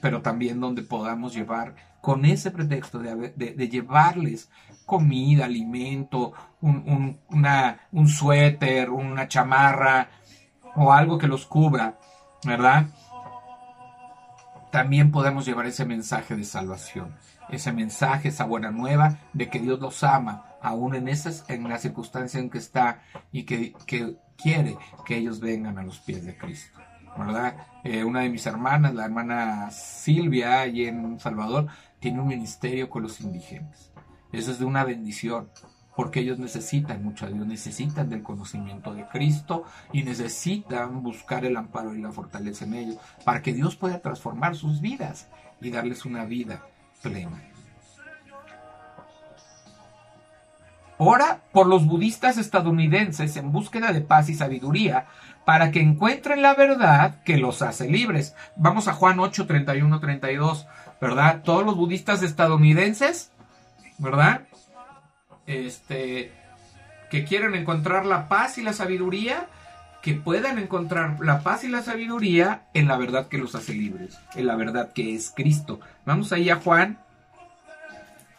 pero 0.00 0.22
también 0.22 0.60
donde 0.60 0.80
podamos 0.80 1.34
llevar 1.34 1.74
con 2.00 2.24
ese 2.24 2.50
pretexto 2.50 2.98
de, 2.98 3.68
llevarles 3.68 4.50
comida, 4.86 5.44
alimento, 5.44 6.32
un, 6.60 7.18
un 7.92 8.08
suéter, 8.08 8.90
una 8.90 9.28
chamarra 9.28 10.08
o 10.76 10.92
algo 10.92 11.18
que 11.18 11.26
los 11.26 11.46
cubra, 11.46 11.98
¿verdad? 12.44 12.86
También 14.70 15.10
podemos 15.10 15.44
llevar 15.44 15.66
ese 15.66 15.84
mensaje 15.84 16.36
de 16.36 16.44
salvación, 16.44 17.16
ese 17.48 17.72
mensaje, 17.72 18.28
esa 18.28 18.44
buena 18.44 18.70
nueva 18.70 19.18
de 19.32 19.48
que 19.48 19.58
Dios 19.58 19.80
los 19.80 20.04
ama, 20.04 20.44
aún 20.62 20.94
en 20.94 21.08
esas, 21.08 21.44
en 21.48 21.68
la 21.68 21.78
circunstancia 21.78 22.38
en 22.38 22.50
que 22.50 22.58
está 22.58 23.02
y 23.32 23.44
que, 23.44 23.74
que 23.86 24.16
quiere 24.36 24.76
que 25.04 25.16
ellos 25.16 25.40
vengan 25.40 25.78
a 25.78 25.82
los 25.82 25.98
pies 25.98 26.24
de 26.24 26.36
Cristo. 26.36 26.78
¿verdad? 27.16 27.56
Eh, 27.84 28.04
una 28.04 28.20
de 28.20 28.30
mis 28.30 28.46
hermanas, 28.46 28.94
la 28.94 29.04
hermana 29.04 29.70
Silvia, 29.70 30.60
allí 30.60 30.86
en 30.86 31.18
Salvador, 31.18 31.66
tiene 32.00 32.20
un 32.20 32.28
ministerio 32.28 32.88
con 32.88 33.02
los 33.02 33.20
indígenas. 33.20 33.90
Eso 34.32 34.50
es 34.50 34.58
de 34.58 34.64
una 34.64 34.84
bendición, 34.84 35.48
porque 35.96 36.20
ellos 36.20 36.38
necesitan 36.38 37.02
mucho 37.02 37.26
a 37.26 37.28
Dios, 37.28 37.46
necesitan 37.46 38.08
del 38.08 38.22
conocimiento 38.22 38.94
de 38.94 39.06
Cristo 39.08 39.64
y 39.92 40.02
necesitan 40.02 41.02
buscar 41.02 41.44
el 41.44 41.56
amparo 41.56 41.94
y 41.94 42.00
la 42.00 42.12
fortaleza 42.12 42.64
en 42.64 42.74
ellos, 42.74 42.98
para 43.24 43.42
que 43.42 43.52
Dios 43.52 43.76
pueda 43.76 44.00
transformar 44.00 44.54
sus 44.54 44.80
vidas 44.80 45.28
y 45.60 45.70
darles 45.70 46.04
una 46.04 46.24
vida 46.24 46.62
plena. 47.02 47.42
Ora 51.00 51.42
por 51.52 51.68
los 51.68 51.86
budistas 51.86 52.38
estadounidenses 52.38 53.36
en 53.36 53.52
búsqueda 53.52 53.92
de 53.92 54.00
paz 54.00 54.28
y 54.28 54.34
sabiduría 54.34 55.06
para 55.44 55.70
que 55.70 55.80
encuentren 55.80 56.42
la 56.42 56.54
verdad 56.54 57.22
que 57.22 57.38
los 57.38 57.62
hace 57.62 57.88
libres. 57.88 58.34
Vamos 58.56 58.88
a 58.88 58.92
Juan 58.94 59.20
8, 59.20 59.46
31, 59.46 60.00
32, 60.00 60.66
¿verdad? 61.00 61.42
Todos 61.42 61.64
los 61.64 61.76
budistas 61.76 62.22
estadounidenses, 62.22 63.30
¿verdad? 63.98 64.42
Este, 65.46 66.32
que 67.10 67.24
quieren 67.24 67.54
encontrar 67.54 68.06
la 68.06 68.28
paz 68.28 68.58
y 68.58 68.62
la 68.62 68.72
sabiduría, 68.72 69.46
que 70.02 70.14
puedan 70.14 70.58
encontrar 70.58 71.18
la 71.20 71.40
paz 71.42 71.64
y 71.64 71.68
la 71.68 71.82
sabiduría 71.82 72.62
en 72.74 72.86
la 72.88 72.96
verdad 72.96 73.28
que 73.28 73.38
los 73.38 73.54
hace 73.54 73.74
libres, 73.74 74.18
en 74.34 74.46
la 74.46 74.56
verdad 74.56 74.92
que 74.92 75.14
es 75.14 75.32
Cristo. 75.34 75.80
Vamos 76.04 76.32
ahí 76.32 76.50
a 76.50 76.56
Juan, 76.56 76.98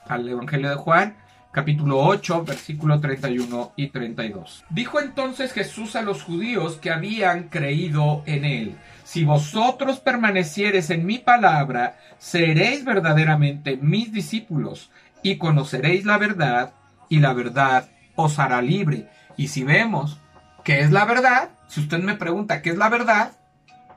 al 0.07 0.27
Evangelio 0.27 0.69
de 0.69 0.75
Juan, 0.75 1.15
capítulo 1.51 1.99
8, 1.99 2.43
versículo 2.45 2.99
31 2.99 3.73
y 3.75 3.87
32. 3.87 4.65
Dijo 4.69 4.99
entonces 4.99 5.51
Jesús 5.53 5.95
a 5.95 6.01
los 6.01 6.23
judíos 6.23 6.77
que 6.77 6.91
habían 6.91 7.49
creído 7.49 8.23
en 8.25 8.45
él, 8.45 8.77
si 9.03 9.25
vosotros 9.25 9.99
permaneciereis 9.99 10.89
en 10.91 11.05
mi 11.05 11.17
palabra, 11.17 11.97
seréis 12.19 12.85
verdaderamente 12.85 13.77
mis 13.77 14.11
discípulos 14.11 14.91
y 15.23 15.37
conoceréis 15.37 16.05
la 16.05 16.17
verdad 16.17 16.73
y 17.09 17.19
la 17.19 17.33
verdad 17.33 17.89
os 18.15 18.37
hará 18.37 18.61
libre. 18.61 19.09
Y 19.35 19.47
si 19.47 19.63
vemos 19.63 20.19
qué 20.63 20.81
es 20.81 20.91
la 20.91 21.05
verdad, 21.05 21.49
si 21.67 21.81
usted 21.81 21.99
me 21.99 22.15
pregunta 22.15 22.61
qué 22.61 22.69
es 22.69 22.77
la 22.77 22.89
verdad, 22.89 23.31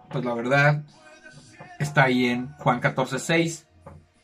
pues 0.09 0.25
la 0.25 0.35
verdad 0.35 0.83
está 1.79 2.05
ahí 2.05 2.27
en 2.27 2.51
Juan 2.53 2.81
14, 2.81 3.19
6. 3.19 3.67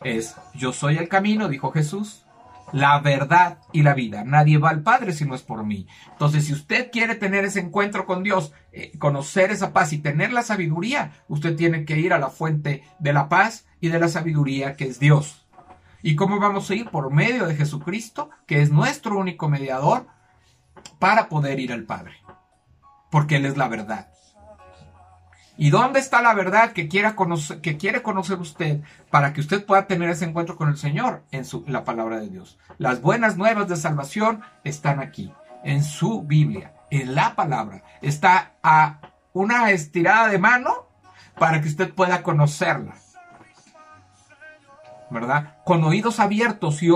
Es 0.04 0.36
yo 0.54 0.72
soy 0.72 0.96
el 0.96 1.08
camino, 1.08 1.48
dijo 1.48 1.72
Jesús 1.72 2.24
la 2.72 2.98
verdad 3.00 3.58
y 3.72 3.82
la 3.82 3.94
vida. 3.94 4.24
Nadie 4.24 4.58
va 4.58 4.70
al 4.70 4.82
Padre 4.82 5.12
si 5.12 5.24
no 5.24 5.34
es 5.34 5.42
por 5.42 5.64
mí. 5.64 5.86
Entonces, 6.12 6.46
si 6.46 6.52
usted 6.52 6.90
quiere 6.90 7.14
tener 7.14 7.44
ese 7.44 7.60
encuentro 7.60 8.06
con 8.06 8.22
Dios, 8.22 8.52
eh, 8.72 8.96
conocer 8.98 9.50
esa 9.50 9.72
paz 9.72 9.92
y 9.92 9.98
tener 9.98 10.32
la 10.32 10.42
sabiduría, 10.42 11.12
usted 11.28 11.56
tiene 11.56 11.84
que 11.84 11.98
ir 11.98 12.12
a 12.12 12.18
la 12.18 12.30
fuente 12.30 12.84
de 12.98 13.12
la 13.12 13.28
paz 13.28 13.66
y 13.80 13.88
de 13.88 13.98
la 13.98 14.08
sabiduría 14.08 14.76
que 14.76 14.84
es 14.86 14.98
Dios. 14.98 15.46
¿Y 16.02 16.14
cómo 16.16 16.38
vamos 16.38 16.70
a 16.70 16.74
ir? 16.74 16.90
Por 16.90 17.12
medio 17.12 17.46
de 17.46 17.56
Jesucristo, 17.56 18.30
que 18.46 18.62
es 18.62 18.70
nuestro 18.70 19.18
único 19.18 19.48
mediador, 19.48 20.06
para 20.98 21.28
poder 21.28 21.58
ir 21.58 21.72
al 21.72 21.84
Padre. 21.84 22.14
Porque 23.10 23.36
Él 23.36 23.46
es 23.46 23.56
la 23.56 23.68
verdad. 23.68 24.12
¿Y 25.60 25.70
dónde 25.70 25.98
está 25.98 26.22
la 26.22 26.34
verdad 26.34 26.70
que, 26.70 26.86
quiera 26.86 27.16
conocer, 27.16 27.60
que 27.60 27.76
quiere 27.76 28.00
conocer 28.00 28.38
usted 28.38 28.80
para 29.10 29.32
que 29.32 29.40
usted 29.40 29.66
pueda 29.66 29.88
tener 29.88 30.08
ese 30.08 30.24
encuentro 30.24 30.56
con 30.56 30.68
el 30.68 30.76
Señor? 30.76 31.24
En, 31.32 31.44
su, 31.44 31.64
la 31.66 31.82
palabra 31.82 32.20
de 32.20 32.28
Dios. 32.28 32.60
Las 32.78 33.02
buenas 33.02 33.36
nuevas 33.36 33.68
de 33.68 33.74
salvación 33.74 34.42
están 34.62 35.00
aquí, 35.00 35.34
en 35.64 35.82
su 35.82 36.22
Biblia, 36.22 36.74
en 36.90 37.16
la 37.16 37.34
palabra. 37.34 37.82
Está 38.00 38.52
a 38.62 39.00
una 39.32 39.72
estirada 39.72 40.28
de 40.28 40.38
mano 40.38 40.86
para 41.36 41.60
que 41.60 41.68
usted 41.68 41.92
pueda 41.92 42.22
conocerla. 42.22 42.94
¿Verdad? 45.10 45.56
Con 45.64 45.82
oídos 45.82 46.20
abiertos 46.20 46.84
y 46.84 46.90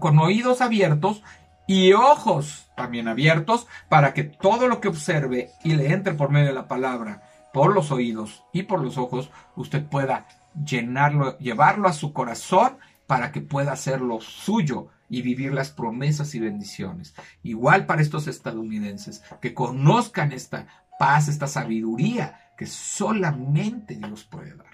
con 0.00 0.18
oídos 0.18 0.62
abiertos 0.62 1.22
y 1.66 1.92
ojos 1.92 2.70
también 2.74 3.06
abiertos 3.06 3.66
para 3.90 4.14
que 4.14 4.24
todo 4.24 4.66
lo 4.66 4.80
que 4.80 4.88
observe 4.88 5.50
y 5.62 5.74
le 5.74 5.92
entre 5.92 6.14
por 6.14 6.30
medio 6.30 6.46
de 6.46 6.54
la 6.54 6.68
palabra 6.68 7.27
por 7.52 7.74
los 7.74 7.90
oídos 7.90 8.44
y 8.52 8.64
por 8.64 8.82
los 8.82 8.98
ojos, 8.98 9.30
usted 9.56 9.84
pueda 9.86 10.26
llenarlo, 10.64 11.38
llevarlo 11.38 11.88
a 11.88 11.92
su 11.92 12.12
corazón 12.12 12.78
para 13.06 13.32
que 13.32 13.40
pueda 13.40 13.72
hacerlo 13.72 14.20
suyo 14.20 14.88
y 15.08 15.22
vivir 15.22 15.52
las 15.52 15.70
promesas 15.70 16.34
y 16.34 16.40
bendiciones. 16.40 17.14
Igual 17.42 17.86
para 17.86 18.02
estos 18.02 18.26
estadounidenses, 18.26 19.22
que 19.40 19.54
conozcan 19.54 20.32
esta 20.32 20.66
paz, 20.98 21.28
esta 21.28 21.46
sabiduría 21.46 22.52
que 22.56 22.66
solamente 22.66 23.94
Dios 23.94 24.24
puede 24.24 24.54
dar. 24.54 24.66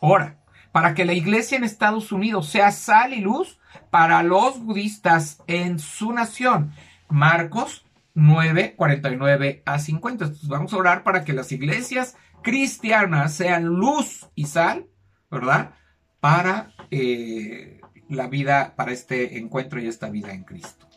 Ahora, 0.00 0.38
para 0.70 0.94
que 0.94 1.04
la 1.04 1.14
iglesia 1.14 1.56
en 1.56 1.64
Estados 1.64 2.12
Unidos 2.12 2.48
sea 2.48 2.70
sal 2.72 3.14
y 3.14 3.20
luz 3.20 3.58
para 3.90 4.22
los 4.22 4.60
budistas 4.60 5.42
en 5.46 5.78
su 5.78 6.12
nación. 6.12 6.72
Marcos 7.08 7.83
9, 8.14 8.74
49 8.76 9.62
a 9.66 9.78
50. 9.78 10.24
Entonces 10.24 10.48
vamos 10.48 10.72
a 10.72 10.76
orar 10.76 11.02
para 11.02 11.24
que 11.24 11.32
las 11.32 11.50
iglesias 11.52 12.16
cristianas 12.42 13.34
sean 13.34 13.64
luz 13.64 14.28
y 14.34 14.46
sal, 14.46 14.86
¿verdad? 15.30 15.74
Para 16.20 16.72
eh, 16.90 17.80
la 18.08 18.28
vida, 18.28 18.74
para 18.76 18.92
este 18.92 19.38
encuentro 19.38 19.80
y 19.80 19.88
esta 19.88 20.08
vida 20.08 20.32
en 20.32 20.44
Cristo. 20.44 20.88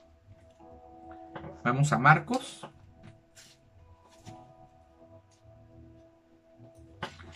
Vamos 1.63 1.91
a 1.91 1.97
Marcos. 1.97 2.65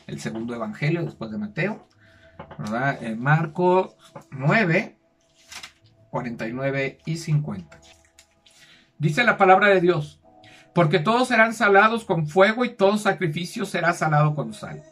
El 0.07 0.19
segundo 0.19 0.53
evangelio 0.53 1.03
después 1.03 1.31
de 1.31 1.37
Mateo. 1.37 1.87
¿Verdad? 2.57 3.03
En 3.03 3.21
Marcos 3.21 3.95
9, 4.31 4.97
49 6.09 6.99
y 7.05 7.17
50. 7.17 7.79
Dice 9.01 9.23
la 9.23 9.35
palabra 9.35 9.69
de 9.69 9.81
Dios, 9.81 10.21
porque 10.75 10.99
todos 10.99 11.29
serán 11.29 11.55
salados 11.55 12.05
con 12.05 12.27
fuego 12.27 12.65
y 12.65 12.75
todo 12.75 12.99
sacrificio 12.99 13.65
será 13.65 13.93
salado 13.93 14.35
con 14.35 14.53
sal. 14.53 14.83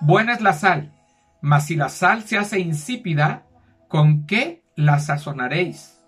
Buena 0.00 0.32
es 0.32 0.40
la 0.40 0.54
sal, 0.54 0.94
mas 1.42 1.66
si 1.66 1.76
la 1.76 1.90
sal 1.90 2.22
se 2.22 2.38
hace 2.38 2.58
insípida, 2.58 3.42
¿con 3.86 4.24
qué 4.24 4.64
la 4.76 4.98
sazonaréis? 4.98 6.00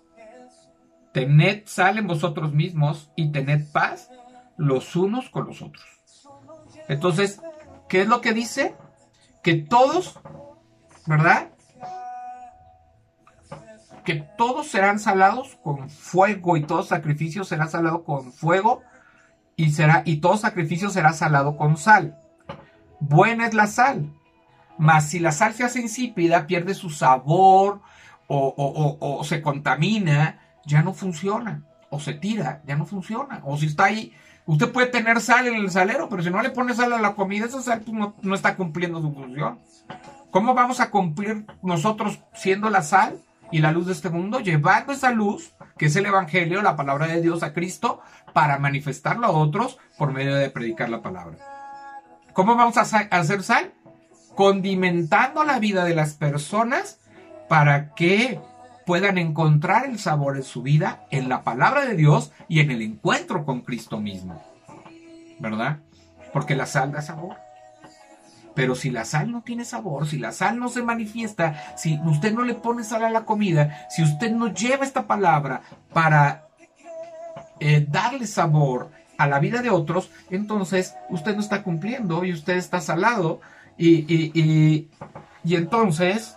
Tened 1.13 1.67
sal 1.67 1.99
en 1.99 2.07
vosotros 2.07 2.53
mismos 2.53 3.11
y 3.15 3.31
tened 3.31 3.71
paz 3.71 4.09
los 4.57 4.95
unos 4.95 5.29
con 5.29 5.45
los 5.45 5.61
otros. 5.61 5.85
Entonces, 6.87 7.39
¿qué 7.87 8.01
es 8.01 8.07
lo 8.07 8.19
que 8.19 8.33
dice? 8.33 8.75
Que 9.43 9.53
todos, 9.53 10.19
¿verdad? 11.05 11.49
Que 14.07 14.25
todos 14.37 14.67
serán 14.67 14.99
salados 14.99 15.59
con 15.61 15.89
fuego 15.89 16.55
y 16.55 16.61
todo 16.61 16.81
sacrificio 16.81 17.43
será 17.43 17.67
salado 17.67 18.05
con 18.05 18.31
fuego 18.31 18.81
y 19.57 19.71
será 19.71 20.03
y 20.05 20.21
todo 20.21 20.37
sacrificio 20.37 20.89
será 20.89 21.11
salado 21.11 21.57
con 21.57 21.75
sal. 21.75 22.17
Buena 23.01 23.47
es 23.47 23.53
la 23.53 23.67
sal, 23.67 24.13
mas 24.77 25.09
si 25.09 25.19
la 25.19 25.33
sal 25.33 25.55
se 25.55 25.65
hace 25.65 25.81
insípida, 25.81 26.47
pierde 26.47 26.73
su 26.73 26.89
sabor 26.89 27.81
o, 28.27 28.95
o 28.97 29.23
se 29.25 29.41
contamina, 29.41 30.39
ya 30.65 30.83
no 30.83 30.93
funciona. 30.93 31.65
O 31.89 31.99
se 31.99 32.13
tira, 32.13 32.61
ya 32.65 32.77
no 32.77 32.85
funciona. 32.85 33.41
O 33.43 33.57
si 33.57 33.65
está 33.65 33.85
ahí, 33.85 34.13
usted 34.45 34.71
puede 34.71 34.87
tener 34.87 35.19
sal 35.19 35.47
en 35.47 35.55
el 35.55 35.69
salero, 35.69 36.07
pero 36.07 36.23
si 36.23 36.29
no 36.29 36.41
le 36.41 36.51
pone 36.51 36.73
sal 36.73 36.93
a 36.93 37.01
la 37.01 37.13
comida, 37.13 37.45
esa 37.45 37.61
sal 37.61 37.81
pues, 37.81 37.91
no, 37.91 38.15
no 38.21 38.35
está 38.35 38.55
cumpliendo 38.55 39.01
su 39.01 39.11
función. 39.13 39.59
¿Cómo 40.31 40.53
vamos 40.53 40.79
a 40.79 40.91
cumplir 40.91 41.45
nosotros 41.61 42.21
siendo 42.33 42.69
la 42.69 42.83
sal? 42.83 43.21
Y 43.51 43.59
la 43.59 43.71
luz 43.71 43.85
de 43.87 43.93
este 43.93 44.09
mundo, 44.09 44.39
llevando 44.39 44.93
esa 44.93 45.11
luz, 45.11 45.53
que 45.77 45.87
es 45.87 45.95
el 45.95 46.05
Evangelio, 46.05 46.61
la 46.61 46.75
palabra 46.75 47.07
de 47.07 47.21
Dios 47.21 47.43
a 47.43 47.53
Cristo, 47.53 48.01
para 48.33 48.59
manifestarlo 48.59 49.25
a 49.27 49.31
otros 49.31 49.77
por 49.97 50.11
medio 50.11 50.35
de 50.35 50.49
predicar 50.49 50.89
la 50.89 51.01
palabra. 51.01 51.37
¿Cómo 52.33 52.55
vamos 52.55 52.77
a 52.77 52.81
hacer 52.81 53.43
sal? 53.43 53.73
Condimentando 54.35 55.43
la 55.43 55.59
vida 55.59 55.85
de 55.85 55.95
las 55.95 56.13
personas 56.13 56.99
para 57.49 57.93
que 57.95 58.39
puedan 58.85 59.17
encontrar 59.17 59.85
el 59.85 59.99
sabor 59.99 60.35
de 60.35 60.43
su 60.43 60.61
vida 60.61 61.05
en 61.09 61.29
la 61.29 61.43
palabra 61.43 61.85
de 61.85 61.95
Dios 61.95 62.31
y 62.47 62.59
en 62.59 62.71
el 62.71 62.81
encuentro 62.81 63.43
con 63.43 63.61
Cristo 63.61 63.99
mismo. 63.99 64.41
¿Verdad? 65.39 65.79
Porque 66.31 66.55
la 66.55 66.65
sal 66.65 66.91
da 66.91 67.01
sabor. 67.01 67.37
Pero 68.57 68.73
si 68.73 68.89
la 68.89 69.05
sal 69.05 69.31
no 69.31 69.43
tiene 69.43 69.65
sabor, 69.65 70.07
si 70.07 70.17
la 70.17 70.31
sal 70.31 70.57
no 70.57 70.67
se 70.67 70.81
manifiesta, 70.81 71.75
si 71.77 71.99
usted 72.03 72.33
no 72.33 72.41
le 72.41 72.55
pone 72.55 72.83
sal 72.83 73.05
a 73.05 73.11
la 73.11 73.23
comida, 73.23 73.85
si 73.91 74.01
usted 74.01 74.31
no 74.31 74.51
lleva 74.51 74.83
esta 74.83 75.05
palabra 75.05 75.61
para 75.93 76.47
eh, 77.59 77.85
darle 77.87 78.25
sabor 78.25 78.89
a 79.19 79.27
la 79.27 79.37
vida 79.37 79.61
de 79.61 79.69
otros, 79.69 80.09
entonces 80.31 80.95
usted 81.11 81.35
no 81.35 81.41
está 81.41 81.61
cumpliendo 81.61 82.25
y 82.25 82.33
usted 82.33 82.57
está 82.57 82.81
salado 82.81 83.41
y, 83.77 84.11
y, 84.11 84.89
y 85.43 85.55
entonces 85.55 86.35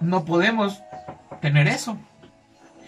no 0.00 0.24
podemos 0.24 0.80
tener 1.42 1.68
eso. 1.68 1.98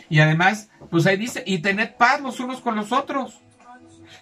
Y 0.09 0.21
además, 0.21 0.71
pues 0.89 1.05
ahí 1.05 1.19
dice, 1.19 1.43
y 1.45 1.59
tened 1.59 1.97
paz 1.99 2.23
los 2.23 2.41
unos 2.41 2.63
con 2.63 2.77
los 2.77 2.93
otros. 2.93 3.43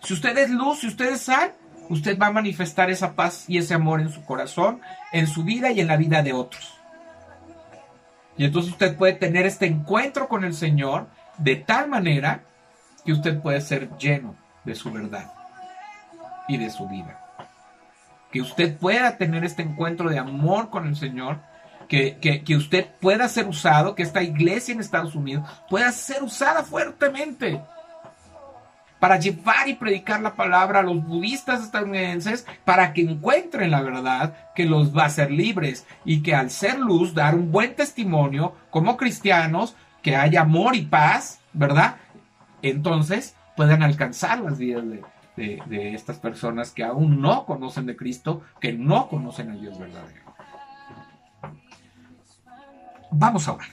Si 0.03 0.14
usted 0.14 0.37
es 0.37 0.51
luz, 0.51 0.81
si 0.81 0.88
usted 0.88 1.12
es 1.12 1.21
sal, 1.21 1.55
usted 1.88 2.18
va 2.18 2.27
a 2.27 2.33
manifestar 2.33 2.90
esa 2.90 3.14
paz 3.14 3.44
y 3.48 3.59
ese 3.59 3.74
amor 3.74 4.01
en 4.01 4.11
su 4.11 4.24
corazón, 4.24 4.81
en 5.12 5.27
su 5.27 5.44
vida 5.44 5.70
y 5.70 5.81
en 5.81 5.88
la 5.88 5.96
vida 5.96 6.22
de 6.22 6.33
otros. 6.33 6.74
Y 8.37 8.44
entonces 8.44 8.72
usted 8.72 8.96
puede 8.96 9.14
tener 9.14 9.46
este 9.46 9.66
encuentro 9.66 10.29
con 10.29 10.44
el 10.44 10.55
Señor 10.55 11.09
de 11.38 11.57
tal 11.57 11.88
manera 11.88 12.42
que 13.05 13.12
usted 13.12 13.40
puede 13.40 13.61
ser 13.61 13.90
lleno 13.98 14.35
de 14.64 14.74
su 14.74 14.92
verdad 14.92 15.33
y 16.46 16.57
de 16.57 16.70
su 16.70 16.88
vida. 16.88 17.20
Que 18.31 18.40
usted 18.40 18.77
pueda 18.77 19.16
tener 19.16 19.44
este 19.44 19.62
encuentro 19.62 20.11
de 20.11 20.18
amor 20.18 20.70
con 20.70 20.87
el 20.87 20.96
Señor, 20.96 21.40
que, 21.88 22.18
que, 22.18 22.44
que 22.44 22.57
usted 22.57 22.87
pueda 23.01 23.29
ser 23.29 23.48
usado, 23.48 23.94
que 23.94 24.03
esta 24.03 24.22
iglesia 24.22 24.74
en 24.74 24.81
Estados 24.81 25.14
Unidos 25.14 25.48
pueda 25.68 25.90
ser 25.90 26.22
usada 26.22 26.62
fuertemente 26.62 27.61
para 29.01 29.19
llevar 29.19 29.69
y 29.69 29.75
predicar 29.75 30.21
la 30.21 30.35
palabra 30.35 30.81
a 30.81 30.83
los 30.83 31.05
budistas 31.05 31.63
estadounidenses 31.63 32.47
para 32.65 32.93
que 32.93 33.03
encuentren 33.03 33.71
la 33.71 33.83
verdad 33.83 34.35
que 34.55 34.65
los 34.65 34.97
va 34.97 35.05
a 35.05 35.07
hacer 35.07 35.31
libres 35.31 35.87
y 36.05 36.23
que 36.23 36.35
al 36.35 36.51
ser 36.51 36.79
luz 36.79 37.15
dar 37.15 37.35
un 37.35 37.53
buen 37.53 37.75
testimonio 37.75 38.55
como 38.71 38.97
cristianos, 38.97 39.77
que 40.03 40.17
haya 40.17 40.43
amor 40.43 40.75
y 40.75 40.83
paz, 40.83 41.41
¿verdad? 41.53 41.97
Entonces 42.63 43.35
puedan 43.57 43.83
alcanzar 43.83 44.41
las 44.41 44.59
vidas 44.59 44.85
de, 45.37 45.95
estas 45.95 46.19
personas 46.19 46.73
que 46.73 46.83
aún 46.83 47.21
no 47.21 47.45
conocen 47.47 47.87
de 47.87 47.97
Cristo, 47.97 48.43
que 48.61 48.73
no 48.73 49.09
conocen 49.09 49.51
a 49.51 49.55
Dios 49.55 49.79
verdadero. 49.79 50.23
Vamos 53.11 53.47
a 53.47 53.53
orar. 53.53 53.69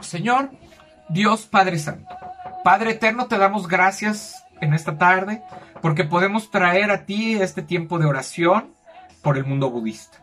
Señor, 0.00 0.50
Dios 1.08 1.46
Padre 1.46 1.78
Santo, 1.78 2.16
Padre 2.64 2.92
Eterno, 2.92 3.26
te 3.26 3.38
damos 3.38 3.68
gracias 3.68 4.44
en 4.60 4.74
esta 4.74 4.96
tarde 4.96 5.42
porque 5.80 6.04
podemos 6.04 6.50
traer 6.50 6.90
a 6.90 7.04
ti 7.04 7.34
este 7.34 7.62
tiempo 7.62 7.98
de 7.98 8.06
oración 8.06 8.72
por 9.22 9.36
el 9.36 9.44
mundo 9.44 9.70
budista. 9.70 10.18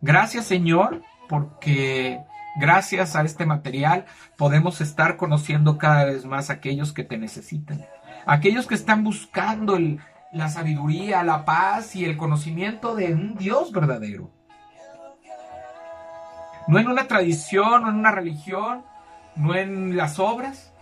Gracias 0.00 0.44
Señor 0.46 1.02
porque 1.28 2.20
gracias 2.58 3.14
a 3.16 3.22
este 3.22 3.46
material 3.46 4.06
podemos 4.36 4.80
estar 4.80 5.16
conociendo 5.16 5.78
cada 5.78 6.04
vez 6.04 6.24
más 6.24 6.50
a 6.50 6.54
aquellos 6.54 6.92
que 6.92 7.04
te 7.04 7.18
necesitan, 7.18 7.86
aquellos 8.26 8.66
que 8.66 8.74
están 8.74 9.04
buscando 9.04 9.78
la 10.32 10.48
sabiduría, 10.48 11.22
la 11.22 11.44
paz 11.44 11.96
y 11.96 12.04
el 12.04 12.16
conocimiento 12.16 12.94
de 12.94 13.14
un 13.14 13.36
Dios 13.36 13.72
verdadero. 13.72 14.30
No 16.66 16.78
en 16.78 16.88
una 16.88 17.08
tradición, 17.08 17.82
no 17.82 17.88
en 17.88 17.96
una 17.96 18.10
religión, 18.10 18.84
no 19.38 19.54
en 19.54 19.96
las 19.96 20.18
obras, 20.18 20.72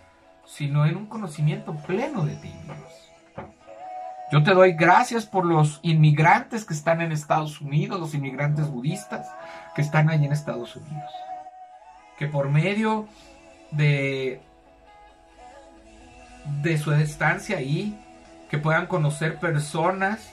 sino 0.45 0.85
en 0.85 0.97
un 0.97 1.05
conocimiento 1.05 1.75
pleno 1.75 2.25
de 2.25 2.35
ti, 2.35 2.53
Dios. 2.65 3.47
Yo 4.31 4.43
te 4.43 4.53
doy 4.53 4.73
gracias 4.73 5.25
por 5.25 5.45
los 5.45 5.79
inmigrantes 5.83 6.65
que 6.65 6.73
están 6.73 6.99
en 6.99 7.13
Estados 7.13 7.61
Unidos, 7.61 7.99
los 7.99 8.13
inmigrantes 8.13 8.67
budistas 8.67 9.29
que 9.73 9.81
están 9.81 10.09
allí 10.09 10.25
en 10.25 10.33
Estados 10.33 10.75
Unidos. 10.75 11.11
Que 12.17 12.27
por 12.27 12.49
medio 12.49 13.07
de, 13.71 14.41
de 16.61 16.77
su 16.77 16.91
estancia 16.91 17.57
ahí, 17.57 17.97
que 18.49 18.57
puedan 18.57 18.87
conocer 18.87 19.39
personas 19.39 20.29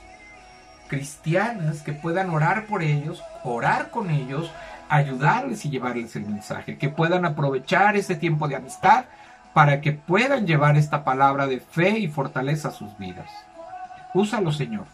cristianas, 0.88 1.82
que 1.82 1.92
puedan 1.92 2.30
orar 2.30 2.66
por 2.66 2.82
ellos, 2.82 3.22
orar 3.44 3.90
con 3.90 4.10
ellos, 4.10 4.50
ayudarles 4.96 5.64
y 5.64 5.70
llevarles 5.70 6.16
el 6.16 6.26
mensaje, 6.26 6.78
que 6.78 6.88
puedan 6.88 7.24
aprovechar 7.24 7.96
ese 7.96 8.16
tiempo 8.16 8.48
de 8.48 8.56
amistad 8.56 9.04
para 9.52 9.80
que 9.80 9.92
puedan 9.92 10.46
llevar 10.46 10.76
esta 10.76 11.04
palabra 11.04 11.46
de 11.46 11.60
fe 11.60 11.98
y 11.98 12.08
fortaleza 12.08 12.68
a 12.68 12.72
sus 12.72 12.96
vidas. 12.98 13.30
Úsalo, 14.12 14.52
Señor, 14.52 14.86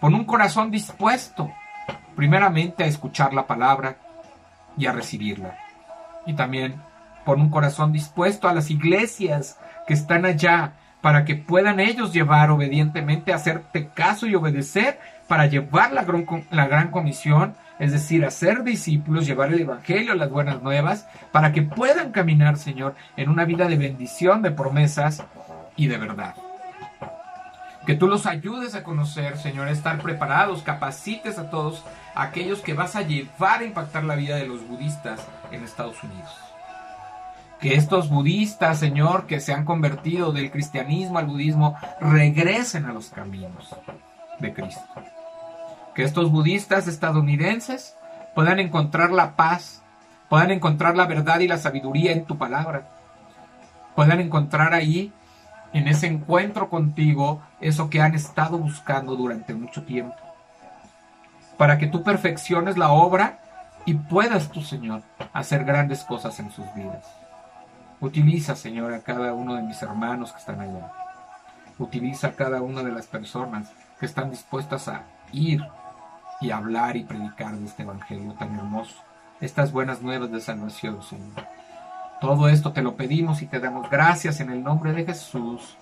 con 0.00 0.14
un 0.14 0.24
corazón 0.24 0.70
dispuesto, 0.70 1.50
primeramente 2.16 2.84
a 2.84 2.86
escuchar 2.86 3.32
la 3.32 3.46
palabra 3.46 3.96
y 4.76 4.86
a 4.86 4.92
recibirla. 4.92 5.56
Y 6.26 6.34
también 6.34 6.80
con 7.24 7.40
un 7.40 7.50
corazón 7.50 7.92
dispuesto 7.92 8.48
a 8.48 8.54
las 8.54 8.70
iglesias 8.70 9.58
que 9.86 9.94
están 9.94 10.24
allá 10.24 10.72
para 11.00 11.24
que 11.24 11.36
puedan 11.36 11.80
ellos 11.80 12.12
llevar 12.12 12.50
obedientemente, 12.50 13.32
hacerte 13.32 13.88
caso 13.88 14.26
y 14.26 14.34
obedecer 14.34 14.98
para 15.26 15.46
llevar 15.46 15.92
la 15.92 16.04
gran, 16.04 16.26
la 16.50 16.66
gran 16.66 16.90
comisión, 16.90 17.54
es 17.78 17.92
decir, 17.92 18.24
hacer 18.24 18.64
discípulos, 18.64 19.26
llevar 19.26 19.52
el 19.52 19.60
Evangelio, 19.60 20.14
las 20.14 20.30
buenas 20.30 20.62
nuevas, 20.62 21.06
para 21.30 21.52
que 21.52 21.62
puedan 21.62 22.10
caminar, 22.10 22.56
Señor, 22.56 22.96
en 23.16 23.28
una 23.28 23.44
vida 23.44 23.68
de 23.68 23.76
bendición, 23.76 24.42
de 24.42 24.50
promesas 24.50 25.22
y 25.76 25.86
de 25.86 25.98
verdad. 25.98 26.34
Que 27.86 27.94
tú 27.94 28.08
los 28.08 28.26
ayudes 28.26 28.74
a 28.74 28.82
conocer, 28.82 29.38
Señor, 29.38 29.68
a 29.68 29.70
estar 29.70 29.98
preparados, 30.02 30.62
capacites 30.62 31.38
a 31.38 31.48
todos 31.48 31.84
aquellos 32.14 32.60
que 32.60 32.74
vas 32.74 32.96
a 32.96 33.02
llevar 33.02 33.60
a 33.60 33.64
impactar 33.64 34.04
la 34.04 34.16
vida 34.16 34.36
de 34.36 34.46
los 34.46 34.66
budistas 34.66 35.26
en 35.52 35.62
Estados 35.62 36.02
Unidos 36.02 36.47
que 37.60 37.74
estos 37.74 38.08
budistas, 38.08 38.78
Señor, 38.78 39.26
que 39.26 39.40
se 39.40 39.52
han 39.52 39.64
convertido 39.64 40.32
del 40.32 40.50
cristianismo 40.50 41.18
al 41.18 41.26
budismo, 41.26 41.76
regresen 42.00 42.86
a 42.86 42.92
los 42.92 43.08
caminos 43.08 43.74
de 44.38 44.54
Cristo. 44.54 44.82
Que 45.94 46.04
estos 46.04 46.30
budistas 46.30 46.86
estadounidenses 46.86 47.96
puedan 48.34 48.60
encontrar 48.60 49.10
la 49.10 49.34
paz, 49.34 49.82
puedan 50.28 50.52
encontrar 50.52 50.96
la 50.96 51.06
verdad 51.06 51.40
y 51.40 51.48
la 51.48 51.58
sabiduría 51.58 52.12
en 52.12 52.24
tu 52.24 52.38
palabra, 52.38 52.88
puedan 53.96 54.20
encontrar 54.20 54.74
ahí, 54.74 55.12
en 55.72 55.88
ese 55.88 56.06
encuentro 56.06 56.70
contigo, 56.70 57.42
eso 57.60 57.90
que 57.90 58.00
han 58.00 58.14
estado 58.14 58.56
buscando 58.58 59.16
durante 59.16 59.52
mucho 59.54 59.82
tiempo. 59.82 60.16
Para 61.56 61.76
que 61.78 61.88
tú 61.88 62.04
perfecciones 62.04 62.78
la 62.78 62.90
obra 62.90 63.40
y 63.84 63.94
puedas 63.94 64.50
tú, 64.50 64.62
Señor, 64.62 65.02
hacer 65.32 65.64
grandes 65.64 66.04
cosas 66.04 66.38
en 66.38 66.50
sus 66.52 66.64
vidas. 66.74 67.17
Utiliza, 68.00 68.54
Señor, 68.54 68.94
a 68.94 69.00
cada 69.00 69.32
uno 69.32 69.56
de 69.56 69.62
mis 69.62 69.82
hermanos 69.82 70.32
que 70.32 70.38
están 70.38 70.60
allá. 70.60 70.92
Utiliza 71.78 72.28
a 72.28 72.32
cada 72.32 72.62
una 72.62 72.82
de 72.82 72.92
las 72.92 73.06
personas 73.06 73.72
que 73.98 74.06
están 74.06 74.30
dispuestas 74.30 74.86
a 74.88 75.02
ir 75.32 75.62
y 76.40 76.50
hablar 76.50 76.96
y 76.96 77.04
predicar 77.04 77.56
de 77.56 77.66
este 77.66 77.82
Evangelio 77.82 78.32
tan 78.34 78.54
hermoso. 78.56 78.94
Estas 79.40 79.72
buenas 79.72 80.00
nuevas 80.00 80.30
de 80.30 80.40
salvación, 80.40 81.02
Señor. 81.02 81.46
Todo 82.20 82.48
esto 82.48 82.72
te 82.72 82.82
lo 82.82 82.96
pedimos 82.96 83.42
y 83.42 83.46
te 83.46 83.60
damos 83.60 83.90
gracias 83.90 84.40
en 84.40 84.50
el 84.50 84.62
nombre 84.62 84.92
de 84.92 85.04
Jesús. 85.04 85.76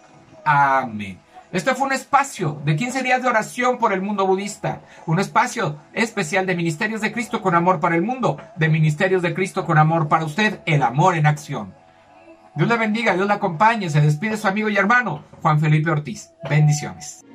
Amén. 0.45 1.19
Este 1.53 1.75
fue 1.75 1.87
un 1.87 1.93
espacio 1.93 2.61
de 2.65 2.77
15 2.77 3.03
días 3.03 3.23
de 3.23 3.29
oración 3.29 3.79
por 3.79 3.93
el 3.93 4.03
mundo 4.03 4.27
budista. 4.27 4.81
Un 5.07 5.21
espacio 5.21 5.77
especial 5.93 6.45
de 6.45 6.57
Ministerios 6.57 7.01
de 7.01 7.13
Cristo 7.13 7.41
con 7.41 7.55
amor 7.55 7.81
para 7.81 7.95
el 7.95 8.03
mundo. 8.03 8.39
De 8.57 8.69
Ministerios 8.69 9.23
de 9.23 9.33
Cristo 9.33 9.65
con 9.65 9.79
amor 9.79 10.09
para 10.09 10.25
usted. 10.25 10.61
El 10.67 10.83
amor 10.83 11.15
en 11.15 11.27
acción. 11.27 11.73
Dios 12.57 12.69
le 12.69 12.79
bendiga, 12.79 13.15
Dios 13.15 13.27
le 13.27 13.35
acompañe. 13.35 13.91
Se 13.91 14.01
despide 14.01 14.39
su 14.39 14.49
amigo 14.49 14.71
y 14.71 14.77
hermano 14.77 15.23
Juan 15.43 15.61
Felipe 15.61 15.91
Ortiz. 15.91 16.33
Bendiciones. 16.49 17.26